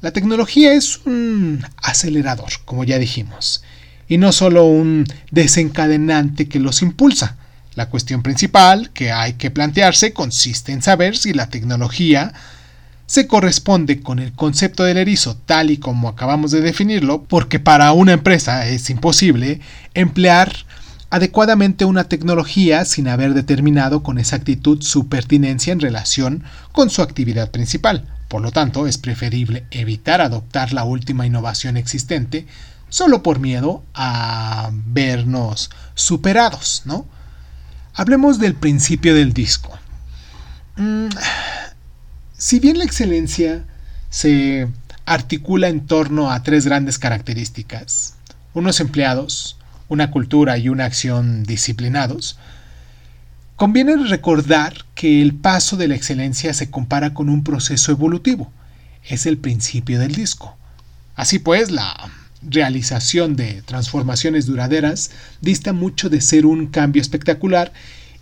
[0.00, 3.62] La tecnología es un acelerador, como ya dijimos,
[4.08, 7.36] y no solo un desencadenante que los impulsa.
[7.74, 12.32] La cuestión principal que hay que plantearse consiste en saber si la tecnología
[13.06, 17.92] se corresponde con el concepto del erizo tal y como acabamos de definirlo, porque para
[17.92, 19.60] una empresa es imposible
[19.92, 20.52] emplear
[21.10, 27.50] adecuadamente una tecnología sin haber determinado con exactitud su pertinencia en relación con su actividad
[27.50, 28.06] principal.
[28.28, 32.46] Por lo tanto, es preferible evitar adoptar la última innovación existente
[32.88, 37.06] solo por miedo a vernos superados, ¿no?
[37.96, 39.70] Hablemos del principio del disco.
[40.76, 41.06] Mm,
[42.36, 43.64] si bien la excelencia
[44.10, 44.66] se
[45.06, 48.16] articula en torno a tres grandes características,
[48.52, 52.36] unos empleados, una cultura y una acción disciplinados,
[53.54, 58.52] conviene recordar que el paso de la excelencia se compara con un proceso evolutivo.
[59.04, 60.56] Es el principio del disco.
[61.14, 62.10] Así pues, la
[62.48, 67.72] realización de transformaciones duraderas dista mucho de ser un cambio espectacular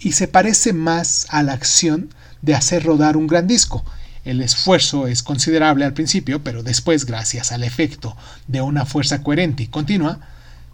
[0.01, 3.85] y se parece más a la acción de hacer rodar un gran disco.
[4.25, 9.65] El esfuerzo es considerable al principio, pero después, gracias al efecto de una fuerza coherente
[9.65, 10.21] y continua,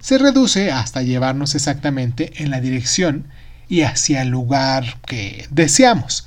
[0.01, 3.27] se reduce hasta llevarnos exactamente en la dirección
[3.69, 6.27] y hacia el lugar que deseamos.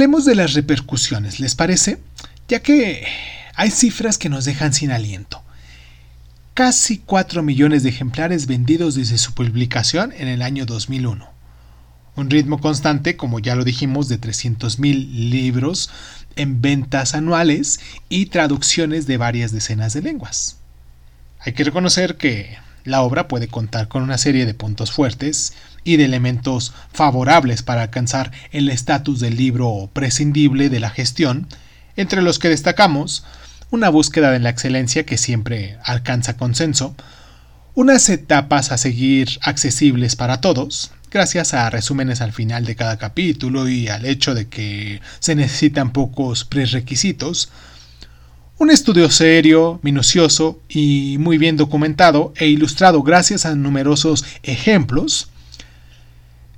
[0.00, 2.00] Hablemos de las repercusiones, ¿les parece?
[2.48, 3.06] Ya que
[3.54, 5.42] hay cifras que nos dejan sin aliento.
[6.54, 11.28] Casi 4 millones de ejemplares vendidos desde su publicación en el año 2001.
[12.16, 15.90] Un ritmo constante, como ya lo dijimos, de 300.000 libros
[16.34, 20.60] en ventas anuales y traducciones de varias decenas de lenguas.
[21.40, 25.96] Hay que reconocer que la obra puede contar con una serie de puntos fuertes y
[25.96, 31.46] de elementos favorables para alcanzar el estatus del libro prescindible de la gestión,
[31.96, 33.24] entre los que destacamos
[33.70, 36.94] una búsqueda de la excelencia que siempre alcanza consenso,
[37.74, 43.68] unas etapas a seguir accesibles para todos, gracias a resúmenes al final de cada capítulo
[43.68, 47.50] y al hecho de que se necesitan pocos prerequisitos,
[48.60, 55.30] un estudio serio, minucioso y muy bien documentado e ilustrado gracias a numerosos ejemplos,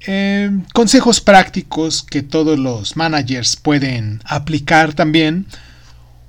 [0.09, 5.47] eh, consejos prácticos que todos los managers pueden aplicar también.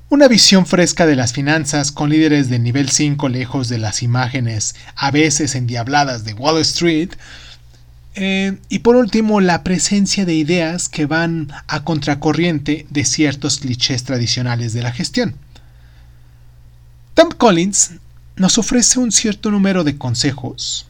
[0.09, 4.75] Una visión fresca de las finanzas con líderes de nivel 5 lejos de las imágenes
[4.95, 7.13] a veces endiabladas de Wall Street.
[8.13, 14.03] Eh, y por último, la presencia de ideas que van a contracorriente de ciertos clichés
[14.03, 15.35] tradicionales de la gestión.
[17.13, 17.91] Tom Collins
[18.35, 20.87] nos ofrece un cierto número de consejos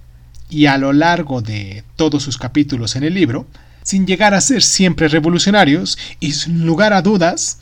[0.49, 3.45] y a lo largo de todos sus capítulos en el libro,
[3.83, 7.59] sin llegar a ser siempre revolucionarios y sin lugar a dudas,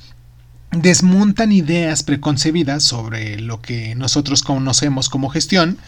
[0.72, 5.80] desmontan ideas preconcebidas sobre lo que nosotros conocemos como gestión,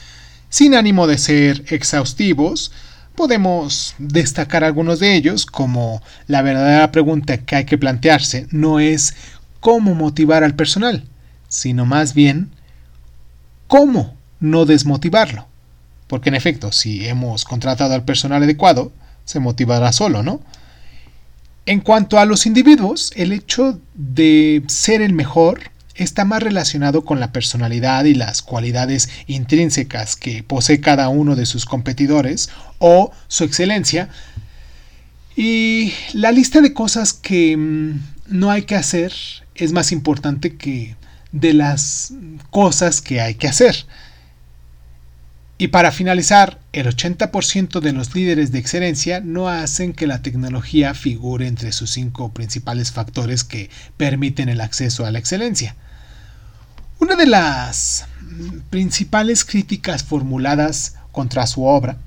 [0.50, 2.72] sin ánimo de ser exhaustivos,
[3.14, 9.14] podemos destacar algunos de ellos como la verdadera pregunta que hay que plantearse no es
[9.60, 11.06] cómo motivar al personal,
[11.48, 12.50] sino más bien
[13.74, 15.48] cómo no desmotivarlo.
[16.06, 18.92] Porque en efecto, si hemos contratado al personal adecuado,
[19.26, 20.42] se motivará solo, ¿no?
[21.66, 27.20] En cuanto a los individuos, el hecho de ser el mejor está más relacionado con
[27.20, 33.44] la personalidad y las cualidades intrínsecas que posee cada uno de sus competidores o su
[33.44, 34.08] excelencia.
[35.36, 39.14] Y la lista de cosas que mm, no hay que hacer
[39.56, 40.96] es más importante que
[41.34, 42.13] de las
[42.52, 43.86] cosas que hay que hacer.
[45.58, 50.93] Y para finalizar, el 80% de los líderes de excelencia no hacen que la tecnología
[50.93, 55.76] figure entre sus cinco principales factores que permiten el acceso a la excelencia.
[57.00, 58.06] Una de las
[58.69, 61.98] principales críticas formuladas contra su obra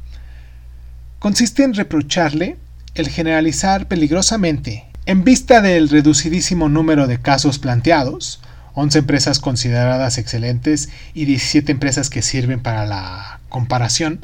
[1.18, 2.56] consiste en reprocharle
[2.94, 8.40] el generalizar peligrosamente, en vista del reducidísimo número de casos planteados,
[8.76, 14.20] 11 empresas consideradas excelentes y 17 empresas que sirven para la comparación,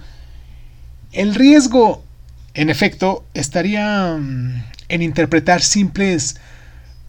[1.12, 2.04] el riesgo,
[2.52, 6.36] en efecto, estaría mm, en interpretar simples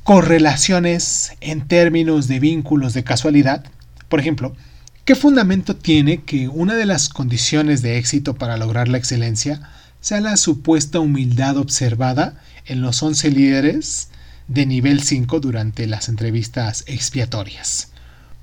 [0.04, 3.66] correlaciones en términos de vínculos de casualidad.
[4.08, 4.56] Por ejemplo,
[5.04, 10.22] ¿qué fundamento tiene que una de las condiciones de éxito para lograr la excelencia sea
[10.22, 14.08] la supuesta humildad observada en los 11 líderes
[14.48, 17.92] de nivel 5 durante las entrevistas expiatorias.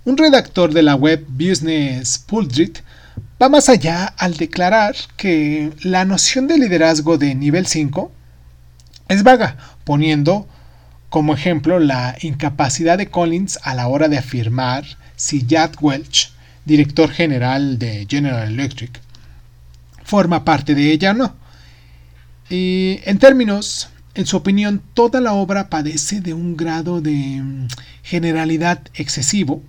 [0.04, 2.78] Un redactor de la web Business Pultrit
[3.40, 8.10] va más allá al declarar que la noción de liderazgo de nivel 5
[9.08, 10.48] es vaga, poniendo
[11.08, 14.84] como ejemplo la incapacidad de Collins a la hora de afirmar
[15.16, 16.32] si Jack Welch,
[16.64, 19.00] director general de General Electric,
[20.04, 21.34] forma parte de ella o no.
[22.48, 27.68] Y en términos en su opinión, toda la obra padece de un grado de mm,
[28.02, 29.62] generalidad excesivo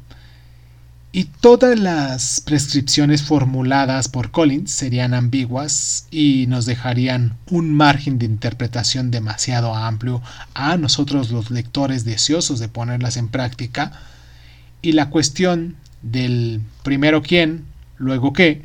[1.14, 8.26] y todas las prescripciones formuladas por Collins serían ambiguas y nos dejarían un margen de
[8.26, 10.22] interpretación demasiado amplio
[10.54, 13.92] a nosotros los lectores deseosos de ponerlas en práctica.
[14.82, 17.66] Y la cuestión del primero quién,
[17.98, 18.64] luego qué,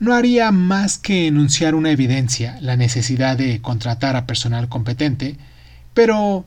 [0.00, 5.36] no haría más que enunciar una evidencia, la necesidad de contratar a personal competente,
[5.94, 6.44] pero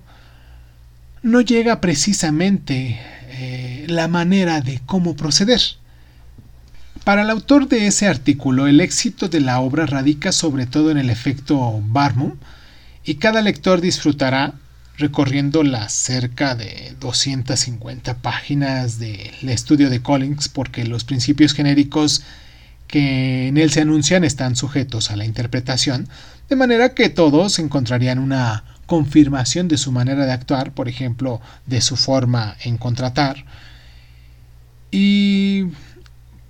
[1.21, 2.99] no llega precisamente
[3.29, 5.61] eh, la manera de cómo proceder.
[7.03, 10.97] Para el autor de ese artículo, el éxito de la obra radica sobre todo en
[10.97, 12.33] el efecto Barnum,
[13.03, 14.53] y cada lector disfrutará
[14.97, 22.23] recorriendo las cerca de 250 páginas del estudio de Collins, porque los principios genéricos
[22.91, 26.07] que en él se anuncian están sujetos a la interpretación,
[26.49, 31.79] de manera que todos encontrarían una confirmación de su manera de actuar, por ejemplo, de
[31.79, 33.45] su forma en contratar.
[34.91, 35.67] Y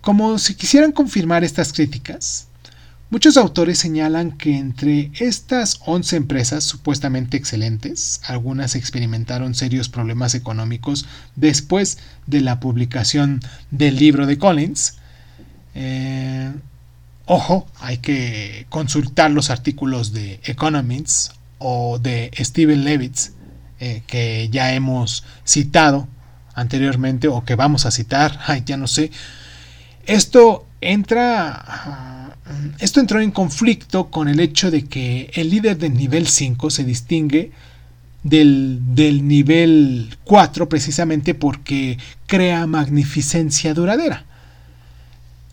[0.02, 2.48] como si quisieran confirmar estas críticas,
[3.12, 11.06] muchos autores señalan que entre estas 11 empresas supuestamente excelentes, algunas experimentaron serios problemas económicos
[11.36, 13.40] después de la publicación
[13.70, 14.96] del libro de Collins.
[15.76, 16.21] Eh,
[17.32, 23.32] ojo, hay que consultar los artículos de Economics o de Steven Levitz,
[23.80, 26.10] eh, que ya hemos citado
[26.56, 29.12] anteriormente o que vamos a citar, ay, ya no sé.
[30.06, 31.64] Esto entra.
[31.66, 32.36] Ah,
[32.80, 36.84] esto entró en conflicto con el hecho de que el líder del nivel 5 se
[36.84, 37.52] distingue
[38.24, 44.26] del, del nivel 4 precisamente porque crea magnificencia duradera.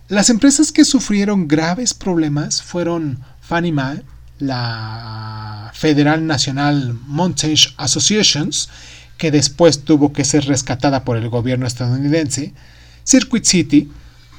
[0.09, 4.03] Las empresas que sufrieron graves problemas fueron Fannie Mae,
[4.39, 8.71] la Federal National Montage Associations,
[9.19, 12.55] que después tuvo que ser rescatada por el gobierno estadounidense,
[13.05, 13.91] Circuit City,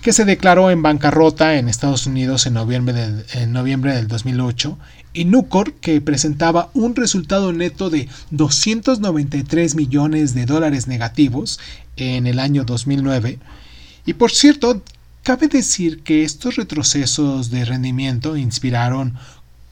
[0.01, 4.75] que se declaró en bancarrota en Estados Unidos en noviembre, en noviembre del 2008,
[5.13, 11.59] y Nucor, que presentaba un resultado neto de 293 millones de dólares negativos
[11.95, 13.37] en el año 2009.
[14.07, 14.81] Y por cierto,
[15.29, 19.13] cabe decir que estos retrocesos de rendimiento inspiraron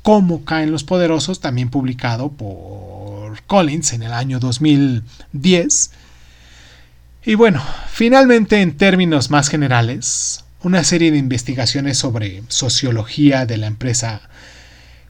[0.04, 5.90] Cómo caen los poderosos, también publicado por Collins en el año 2010.
[7.26, 13.66] Y bueno, finalmente en términos más generales, una serie de investigaciones sobre sociología de la
[13.66, 14.30] empresa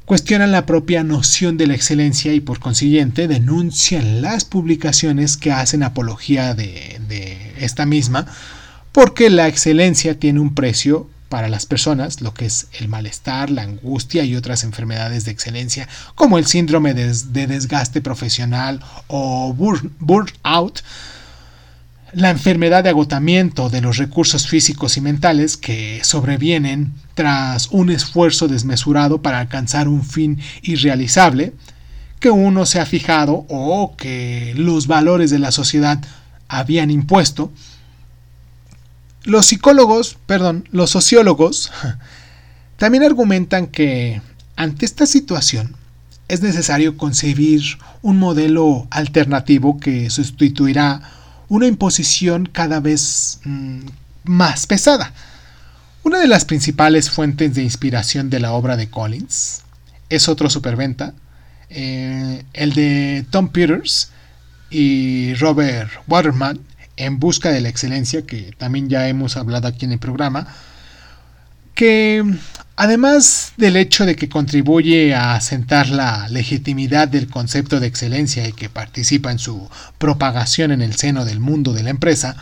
[0.05, 5.83] cuestionan la propia noción de la excelencia y por consiguiente denuncian las publicaciones que hacen
[5.83, 8.27] apología de, de esta misma,
[8.97, 13.61] porque la excelencia tiene un precio para las personas, lo que es el malestar, la
[13.61, 17.13] angustia y otras enfermedades de excelencia, como el síndrome de,
[17.45, 20.81] desgaste profesional o burnout,
[22.11, 28.47] la enfermedad de agotamiento de los recursos físicos y mentales que sobrevienen tras un esfuerzo
[28.47, 31.53] desmesurado para alcanzar un fin irrealizable
[32.19, 36.03] que uno se ha fijado o que los valores de la sociedad
[36.47, 37.51] habían impuesto,
[39.27, 41.69] los psicólogos, perdón, los sociólogos
[42.77, 44.21] también argumentan que
[44.55, 45.75] ante esta situación
[46.29, 47.61] es necesario concebir
[48.01, 51.01] un modelo alternativo que sustituirá
[51.49, 53.79] una imposición cada vez mm,
[54.23, 55.13] más pesada.
[56.03, 59.63] Una de las principales fuentes de inspiración de la obra de Collins
[60.07, 61.13] es otro superventa,
[61.69, 64.09] eh, el de Tom Peters
[64.69, 66.61] y Robert Waterman,
[66.97, 70.47] en busca de la excelencia, que también ya hemos hablado aquí en el programa,
[71.75, 72.23] que
[72.75, 78.51] además del hecho de que contribuye a asentar la legitimidad del concepto de excelencia y
[78.51, 82.35] que participa en su propagación en el seno del mundo de la empresa,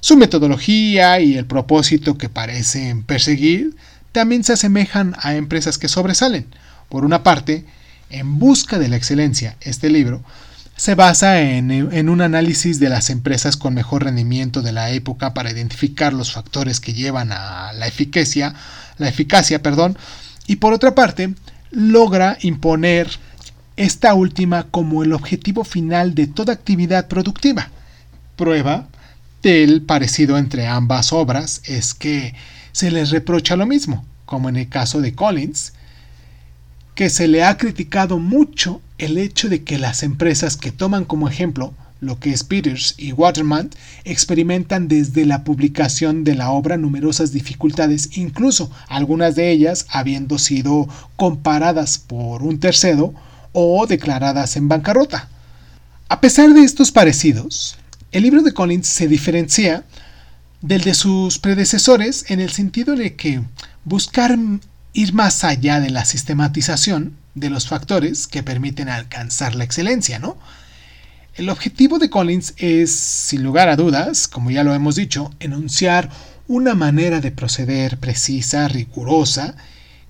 [0.00, 3.76] su metodología y el propósito que parecen perseguir
[4.10, 6.46] también se asemejan a empresas que sobresalen.
[6.88, 7.64] Por una parte,
[8.10, 10.22] en busca de la excelencia, este libro
[10.82, 15.52] se basa en, un análisis de las empresas con mejor rendimiento de la época para
[15.52, 18.52] identificar los factores que llevan a la eficacia,
[18.98, 19.96] la eficacia, perdón,
[20.48, 21.34] y por otra parte,
[21.70, 23.08] logra imponer
[23.76, 27.70] esta última como el objetivo final de toda actividad productiva.
[28.34, 28.88] Prueba
[29.40, 32.34] del parecido entre ambas obras es que
[32.72, 35.74] se les reprocha lo mismo, como en el caso de Collins,
[36.96, 41.28] que se le ha criticado mucho el hecho de que las empresas que toman como
[41.28, 43.70] ejemplo lo que es Peters y Waterman
[44.04, 50.88] experimentan desde la publicación de la obra numerosas dificultades, incluso algunas de ellas habiendo sido
[51.16, 53.12] comparadas por un tercero
[53.52, 55.28] o declaradas en bancarrota.
[56.08, 57.76] A pesar de estos parecidos,
[58.12, 59.84] el libro de Collins se diferencia
[60.60, 63.42] del de sus predecesores en el sentido de que
[63.84, 64.36] buscar
[64.92, 70.36] ir más allá de la sistematización de los factores que permiten alcanzar la excelencia, ¿no?
[71.34, 76.10] El objetivo de Collins es, sin lugar a dudas, como ya lo hemos dicho, enunciar
[76.46, 79.56] una manera de proceder precisa, rigurosa,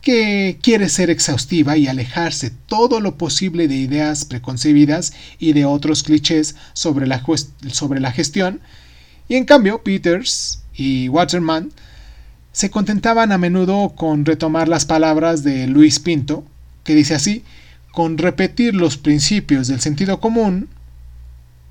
[0.01, 6.03] que quiere ser exhaustiva y alejarse todo lo posible de ideas preconcebidas y de otros
[6.03, 8.61] clichés sobre la, gestión,
[9.29, 11.71] y en cambio Peters y Waterman
[12.51, 16.45] se contentaban a menudo con retomar las palabras de Luis Pinto,
[16.85, 17.45] que dice así,
[17.93, 20.69] con repetir los principios del sentido común,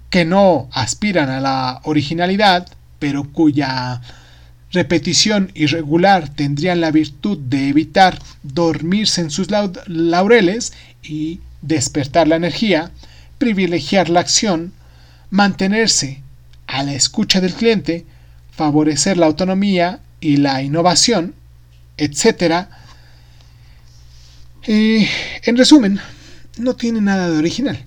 [0.09, 2.67] que no aspiran a la originalidad,
[2.99, 4.01] pero cuya
[4.71, 9.47] repetición irregular tendrían la virtud de evitar dormirse en sus
[9.87, 12.91] laureles y despertar la energía,
[13.37, 14.73] privilegiar la acción,
[15.29, 16.21] mantenerse
[16.67, 18.05] a la escucha del cliente,
[18.51, 21.33] favorecer la autonomía y la innovación,
[24.63, 25.09] etc.
[25.43, 25.99] en resumen,
[26.57, 27.85] no tiene nada de original.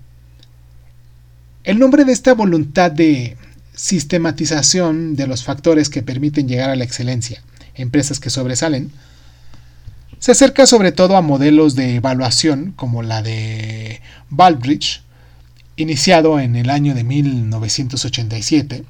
[1.64, 3.36] El nombre de esta voluntad de
[3.74, 7.42] sistematización de los factores que permiten llegar a la excelencia,
[7.74, 8.90] empresas que sobresalen,
[10.18, 14.00] se acerca sobre todo a modelos de evaluación como la de
[14.30, 15.00] Baldrige,
[15.76, 18.84] iniciado en el año de 1987,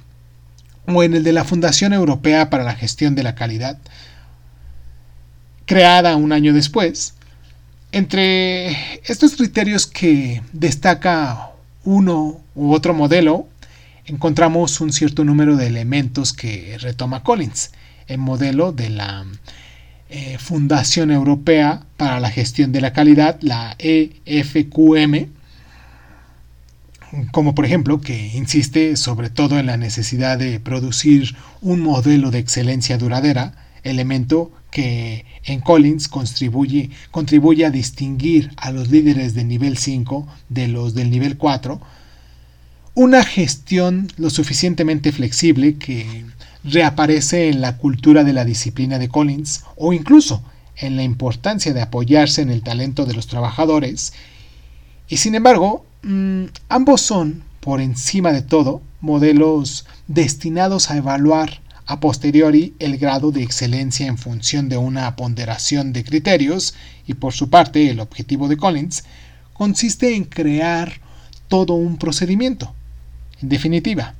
[0.86, 3.78] o en el de la Fundación Europea para la Gestión de la Calidad,
[5.66, 7.14] creada un año después.
[7.94, 11.52] Entre estos criterios que destaca
[11.84, 13.46] uno u otro modelo,
[14.04, 17.70] encontramos un cierto número de elementos que retoma Collins,
[18.08, 19.24] el modelo de la
[20.10, 25.28] eh, Fundación Europea para la Gestión de la Calidad, la EFQM,
[27.30, 32.40] como por ejemplo que insiste sobre todo en la necesidad de producir un modelo de
[32.40, 39.78] excelencia duradera, elemento que en Collins contribuye, contribuye a distinguir a los líderes del nivel
[39.78, 41.80] 5 de los del nivel 4,
[42.94, 46.24] una gestión lo suficientemente flexible que
[46.64, 50.42] reaparece en la cultura de la disciplina de Collins o incluso
[50.74, 54.12] en la importancia de apoyarse en el talento de los trabajadores.
[55.08, 62.00] Y sin embargo, mm, ambos son, por encima de todo, modelos destinados a evaluar a
[62.00, 66.74] posteriori el grado de excelencia en función de una ponderación de criterios
[67.06, 69.04] y por su parte el objetivo de Collins
[69.52, 71.00] consiste en crear
[71.48, 72.74] todo un procedimiento.
[73.42, 74.14] En definitiva,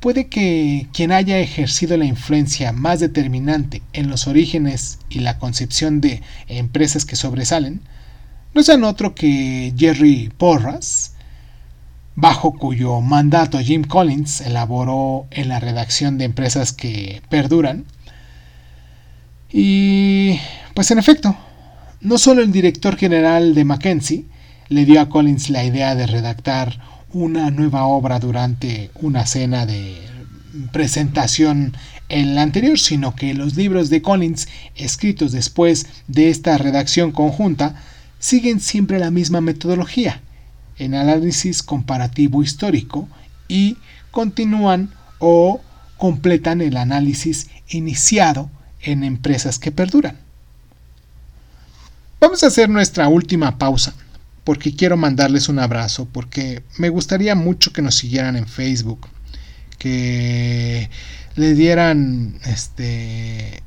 [0.00, 6.00] puede que quien haya ejercido la influencia más determinante en los orígenes y la concepción
[6.00, 7.80] de empresas que sobresalen
[8.54, 11.14] no sean otro que Jerry Porras,
[12.20, 17.84] bajo cuyo mandato Jim Collins elaboró en la redacción de empresas que perduran.
[19.52, 20.40] Y
[20.74, 21.36] pues en efecto,
[22.00, 24.24] no solo el director general de Mackenzie
[24.68, 26.80] le dio a Collins la idea de redactar
[27.12, 29.96] una nueva obra durante una cena de
[30.72, 31.76] presentación
[32.08, 37.76] en la anterior, sino que los libros de Collins, escritos después de esta redacción conjunta,
[38.18, 40.20] siguen siempre la misma metodología,
[40.78, 43.08] en análisis comparativo histórico,
[43.48, 43.76] y
[44.10, 45.60] continúan o
[45.96, 48.50] completan el análisis iniciado
[48.82, 50.18] en empresas que perduran.
[52.20, 53.94] Vamos a hacer nuestra última pausa
[54.48, 59.06] porque quiero mandarles un abrazo, porque me gustaría mucho que nos siguieran en Facebook,
[59.78, 60.88] que
[61.36, 63.62] le dieran, este,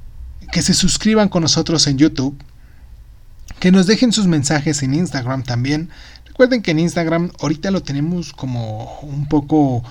[0.51, 2.36] que se suscriban con nosotros en YouTube,
[3.59, 5.89] que nos dejen sus mensajes en Instagram también.
[6.32, 9.84] Recuerden que en Instagram ahorita lo tenemos como un poco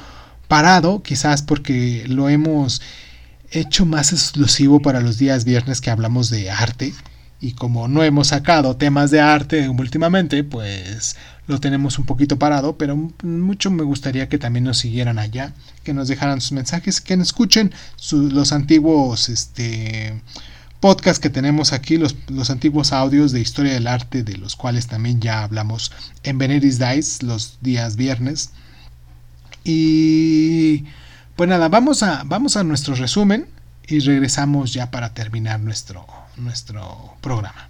[0.48, 2.80] parado, quizás porque lo hemos
[3.50, 6.94] hecho más exclusivo para los días viernes que hablamos de arte.
[7.42, 11.16] Y como no hemos sacado temas de arte últimamente, pues
[11.46, 15.52] lo tenemos un poquito parado, pero mucho me gustaría que también nos siguieran allá,
[15.84, 17.70] que nos dejaran sus mensajes, que escuchen
[18.10, 20.22] los antiguos este,
[20.80, 24.86] podcasts que tenemos aquí, los, los, antiguos audios de historia del arte, de los cuales
[24.86, 28.50] también ya hablamos en Veneris Dice los días viernes.
[29.62, 30.84] Y
[31.36, 33.46] pues nada, vamos a, vamos a nuestro resumen
[33.86, 36.06] y regresamos ya para terminar nuestro
[36.40, 37.68] nuestro programa.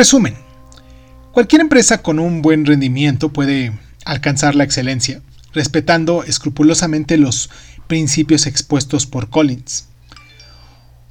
[0.00, 0.34] Resumen,
[1.30, 3.70] cualquier empresa con un buen rendimiento puede
[4.06, 5.20] alcanzar la excelencia
[5.52, 7.50] respetando escrupulosamente los
[7.86, 9.88] principios expuestos por Collins.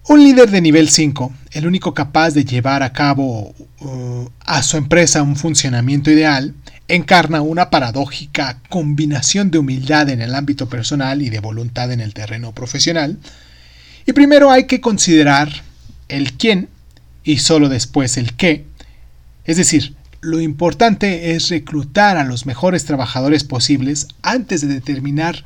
[0.07, 4.77] Un líder de nivel 5, el único capaz de llevar a cabo uh, a su
[4.77, 6.55] empresa un funcionamiento ideal,
[6.87, 12.15] encarna una paradójica combinación de humildad en el ámbito personal y de voluntad en el
[12.15, 13.19] terreno profesional.
[14.07, 15.61] Y primero hay que considerar
[16.07, 16.69] el quién
[17.23, 18.65] y solo después el qué.
[19.45, 25.45] Es decir, lo importante es reclutar a los mejores trabajadores posibles antes de determinar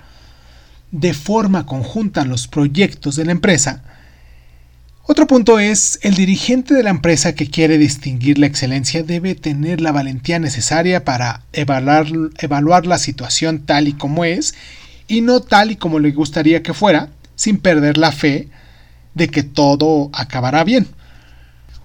[0.92, 3.84] de forma conjunta los proyectos de la empresa
[5.06, 9.82] otro punto es, el dirigente de la empresa que quiere distinguir la excelencia debe tener
[9.82, 14.56] la valentía necesaria para evaluar, la situación tal y como es
[15.10, 18.48] y no tal y como le gustaría que fuera, sin perder la fe
[19.14, 20.88] de que todo acabará bien.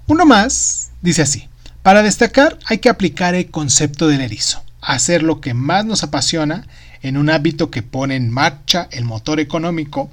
[0.06, 1.48] Uno más dice así,
[1.82, 6.66] para destacar hay que aplicar el concepto del erizo, hacer lo que más nos apasiona
[7.02, 10.10] en un hábito que pone en marcha el motor económico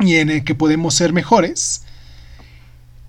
[0.00, 1.82] y en el que podemos ser mejores,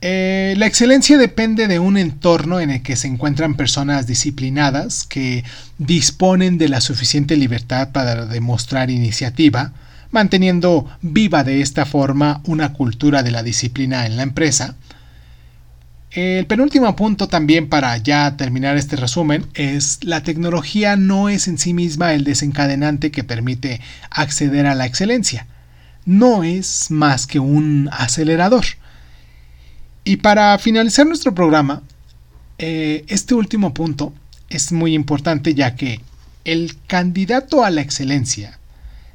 [0.06, 5.46] eh, la excelencia depende de un entorno en el que se encuentran personas disciplinadas que
[5.78, 9.72] disponen de la suficiente libertad para demostrar iniciativa,
[10.12, 14.76] manteniendo viva de esta forma una cultura de la disciplina en la empresa.
[16.14, 21.58] El penúltimo punto también para ya terminar este resumen es la tecnología no es en
[21.58, 25.48] sí misma el desencadenante que permite acceder a la excelencia,
[26.06, 28.64] no es más que un acelerador.
[30.04, 31.82] Y para finalizar nuestro programa,
[32.60, 34.14] eh, este último punto
[34.50, 36.00] es muy importante ya que
[36.46, 38.60] el candidato a la excelencia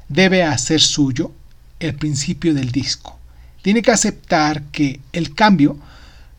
[0.09, 1.31] debe hacer suyo
[1.79, 3.17] el principio del disco.
[3.61, 5.79] Tiene que aceptar que el cambio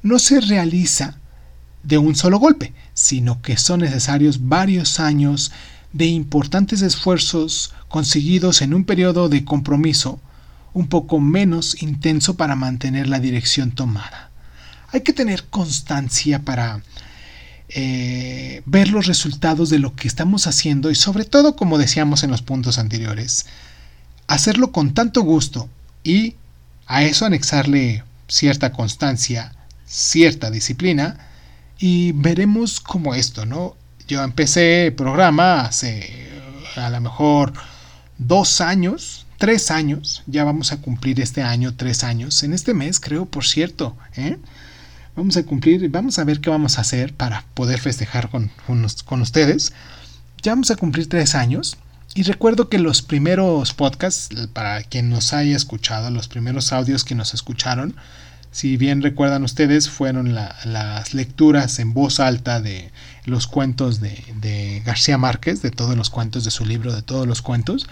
[0.02, 1.18] no se realiza
[1.82, 5.52] de un solo golpe, sino que son necesarios varios años
[5.92, 10.20] de importantes esfuerzos conseguidos en un periodo de compromiso
[10.72, 14.30] un poco menos intenso para mantener la dirección tomada.
[14.92, 16.82] Hay que tener constancia para
[17.68, 22.30] eh, ver los resultados de lo que estamos haciendo y sobre todo, como decíamos en
[22.30, 23.46] los puntos anteriores,
[24.26, 25.68] hacerlo con tanto gusto
[26.04, 26.36] y
[26.86, 29.52] a eso anexarle cierta constancia,
[29.90, 31.18] cierta disciplina
[31.78, 33.76] y veremos como esto, ¿no?
[34.06, 36.28] Yo empecé el programa hace
[36.76, 37.52] a lo mejor
[38.18, 43.00] dos años, tres años, ya vamos a cumplir este año tres años, en este mes
[43.00, 44.38] creo, por cierto, ¿eh?
[45.16, 49.20] vamos a cumplir, vamos a ver qué vamos a hacer para poder festejar con, con,
[49.20, 49.72] ustedes.
[50.42, 51.76] Ya vamos a cumplir tres años.
[52.14, 57.14] Y recuerdo que los primeros podcasts, para quien nos haya escuchado, los primeros audios que
[57.14, 57.94] nos escucharon,
[58.50, 62.90] si bien recuerdan ustedes, fueron las lecturas en voz alta de
[63.24, 67.26] los cuentos de, de, García Márquez, de todos los cuentos de su libro, de todos
[67.26, 67.86] los cuentos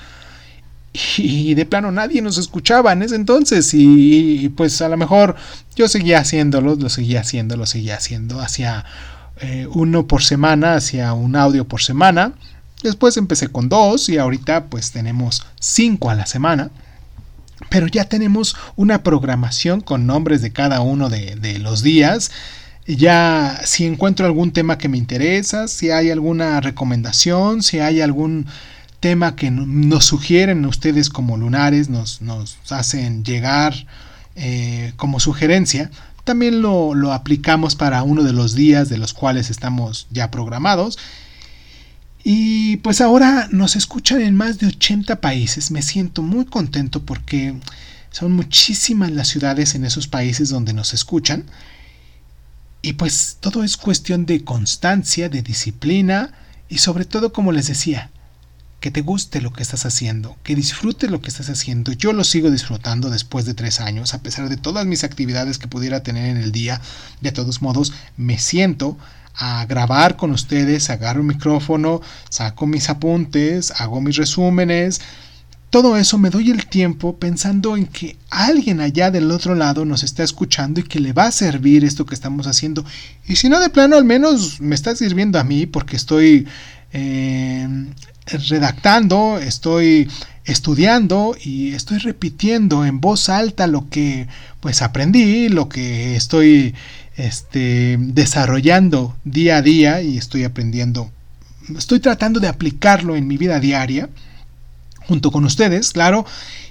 [1.17, 5.37] y de plano nadie nos escuchaba en ese entonces y, pues a lo mejor
[5.77, 8.85] yo seguía haciéndolo, lo seguía haciendo, lo seguía haciendo, hacía
[9.41, 12.33] eh, uno por semana, hacía un audio por semana,
[12.83, 16.71] después empecé con dos y ahorita pues tenemos cinco a la semana.
[17.69, 22.31] Pero ya tenemos una programación con nombres de cada uno de, los días
[22.87, 28.47] ya si encuentro algún tema que me interesa, si hay alguna recomendación, si hay algún
[29.01, 32.21] tema que nos sugieren ustedes como lunares, nos,
[32.71, 33.75] hacen llegar
[34.37, 35.91] eh, como sugerencia,
[36.25, 40.99] también lo, lo, aplicamos para uno de los días de los cuales estamos ya programados.
[42.25, 45.71] Y pues ahora nos escuchan en más de 80 países.
[45.71, 47.55] Me siento muy contento porque
[48.11, 51.45] son muchísimas las ciudades en esos países donde nos escuchan.
[52.83, 56.33] Y pues todo es cuestión de constancia, de disciplina
[56.69, 58.11] y sobre todo, como les decía,
[58.81, 61.93] que te guste lo que estás haciendo, que disfrutes lo que estás haciendo.
[61.93, 65.67] Yo lo sigo disfrutando después de tres años, a pesar de todas mis actividades que
[65.67, 66.81] pudiera tener en el día.
[67.21, 68.97] De todos modos, me siento
[69.39, 75.01] a grabar con ustedes, agarro un micrófono, saco mis apuntes, hago mis resúmenes.
[75.71, 80.03] Todo eso me doy el tiempo pensando en que alguien allá del otro lado nos
[80.03, 82.85] está escuchando y que le va a servir esto que estamos haciendo.
[83.27, 86.49] Y si no de plano, al menos me está sirviendo a mí porque estoy
[86.93, 87.69] eh,
[88.49, 90.09] redactando, estoy
[90.47, 94.27] estudiando y estoy repitiendo en voz alta lo que
[94.61, 96.75] pues aprendí, lo que estoy
[97.19, 101.11] este, desarrollando día a día y estoy aprendiendo,
[101.77, 104.09] estoy tratando de aplicarlo en mi vida diaria
[105.01, 106.25] junto con ustedes, claro,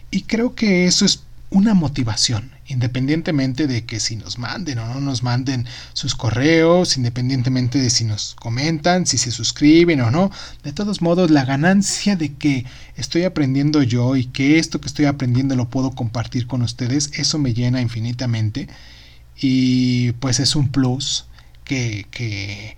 [0.09, 5.01] y creo que eso es una motivación, independientemente de que si nos manden o no
[5.01, 10.31] nos manden sus correos, independientemente de si nos comentan, si se suscriben o no,
[10.63, 15.05] de todos modos la ganancia de que estoy aprendiendo yo y que esto que estoy
[15.05, 18.69] aprendiendo lo puedo compartir con ustedes, eso me llena infinitamente
[19.39, 21.25] y pues es un plus
[21.63, 22.75] que, que,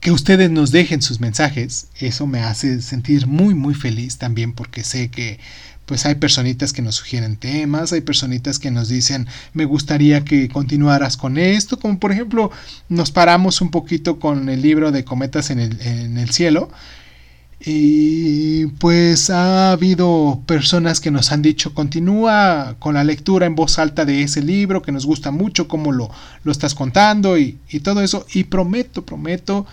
[0.00, 1.88] que ustedes nos dejen sus mensajes.
[1.98, 5.38] Eso me hace sentir muy, muy feliz también porque sé que
[5.86, 10.48] pues hay personitas que nos sugieren temas, hay personitas que nos dicen me gustaría que
[10.48, 12.50] continuaras con esto, como por ejemplo
[12.88, 16.70] nos paramos un poquito con el libro de cometas en el, en el cielo
[17.66, 23.78] y pues ha habido personas que nos han dicho continúa con la lectura en voz
[23.78, 26.10] alta de ese libro, que nos gusta mucho cómo lo,
[26.42, 28.26] lo estás contando y, y, todo eso.
[28.34, 29.66] Y prometo, prometo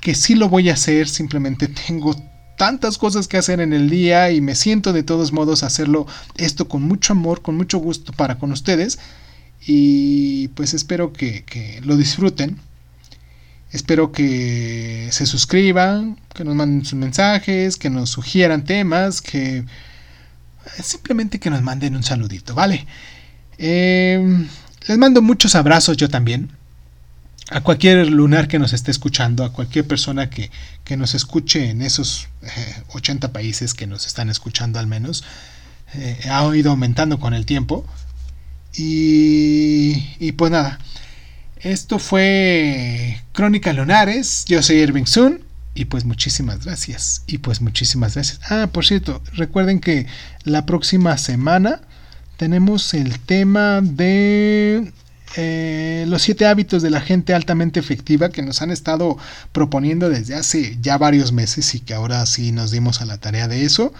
[0.00, 2.14] que sí lo voy a hacer, simplemente tengo
[2.56, 6.06] tantas cosas que hacer en el día y me siento de todos modos hacerlo
[6.36, 9.00] esto con mucho amor, con mucho gusto para con ustedes.
[9.66, 12.60] Y pues espero que, que lo disfruten
[13.74, 19.64] Espero que se suscriban, que nos manden sus mensajes, que nos sugieran temas, que eh,
[20.80, 22.86] simplemente que nos manden un saludito, ¿vale?
[23.58, 24.46] Eh,
[24.86, 26.52] les mando muchos abrazos yo también.
[27.50, 30.52] A cualquier lunar que nos esté escuchando, a cualquier persona que,
[30.84, 32.28] que nos escuche en esos
[32.92, 35.24] 80 eh, países que nos están escuchando al menos,
[36.30, 37.84] ha ido aumentando con el tiempo.
[38.76, 40.78] Y, y pues nada,
[41.64, 44.44] esto fue Crónica Lunares.
[44.46, 45.40] Yo soy Irving Sun.
[45.74, 47.24] Y pues muchísimas gracias.
[47.26, 48.40] Y pues muchísimas gracias.
[48.48, 50.06] Ah, por cierto, recuerden que
[50.44, 51.80] la próxima semana
[52.36, 54.92] tenemos el tema de
[55.36, 59.18] eh, los siete hábitos de la gente altamente efectiva que nos han estado
[59.50, 63.48] proponiendo desde hace ya varios meses y que ahora sí nos dimos a la tarea
[63.48, 63.92] de eso.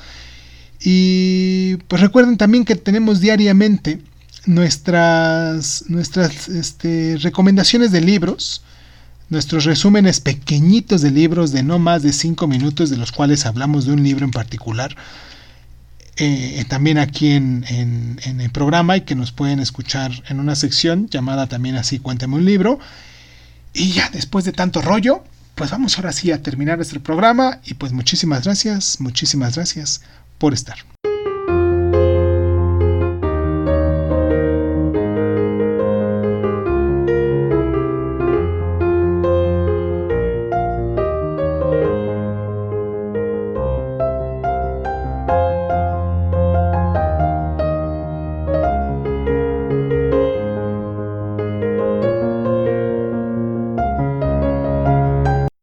[0.80, 4.00] Y pues recuerden también que tenemos diariamente
[4.46, 8.62] nuestras, nuestras este, recomendaciones de libros,
[9.30, 13.86] nuestros resúmenes pequeñitos de libros de no más de 5 minutos, de los cuales hablamos
[13.86, 14.96] de un libro en particular,
[16.16, 21.08] eh, también aquí en, en, el programa y que nos pueden escuchar en una sección
[21.08, 22.78] llamada también así Cuéntame un libro.
[23.72, 25.24] Y ya después de tanto rollo,
[25.56, 30.02] pues vamos ahora sí a terminar nuestro programa y pues muchísimas gracias, muchísimas gracias
[30.38, 30.76] por estar.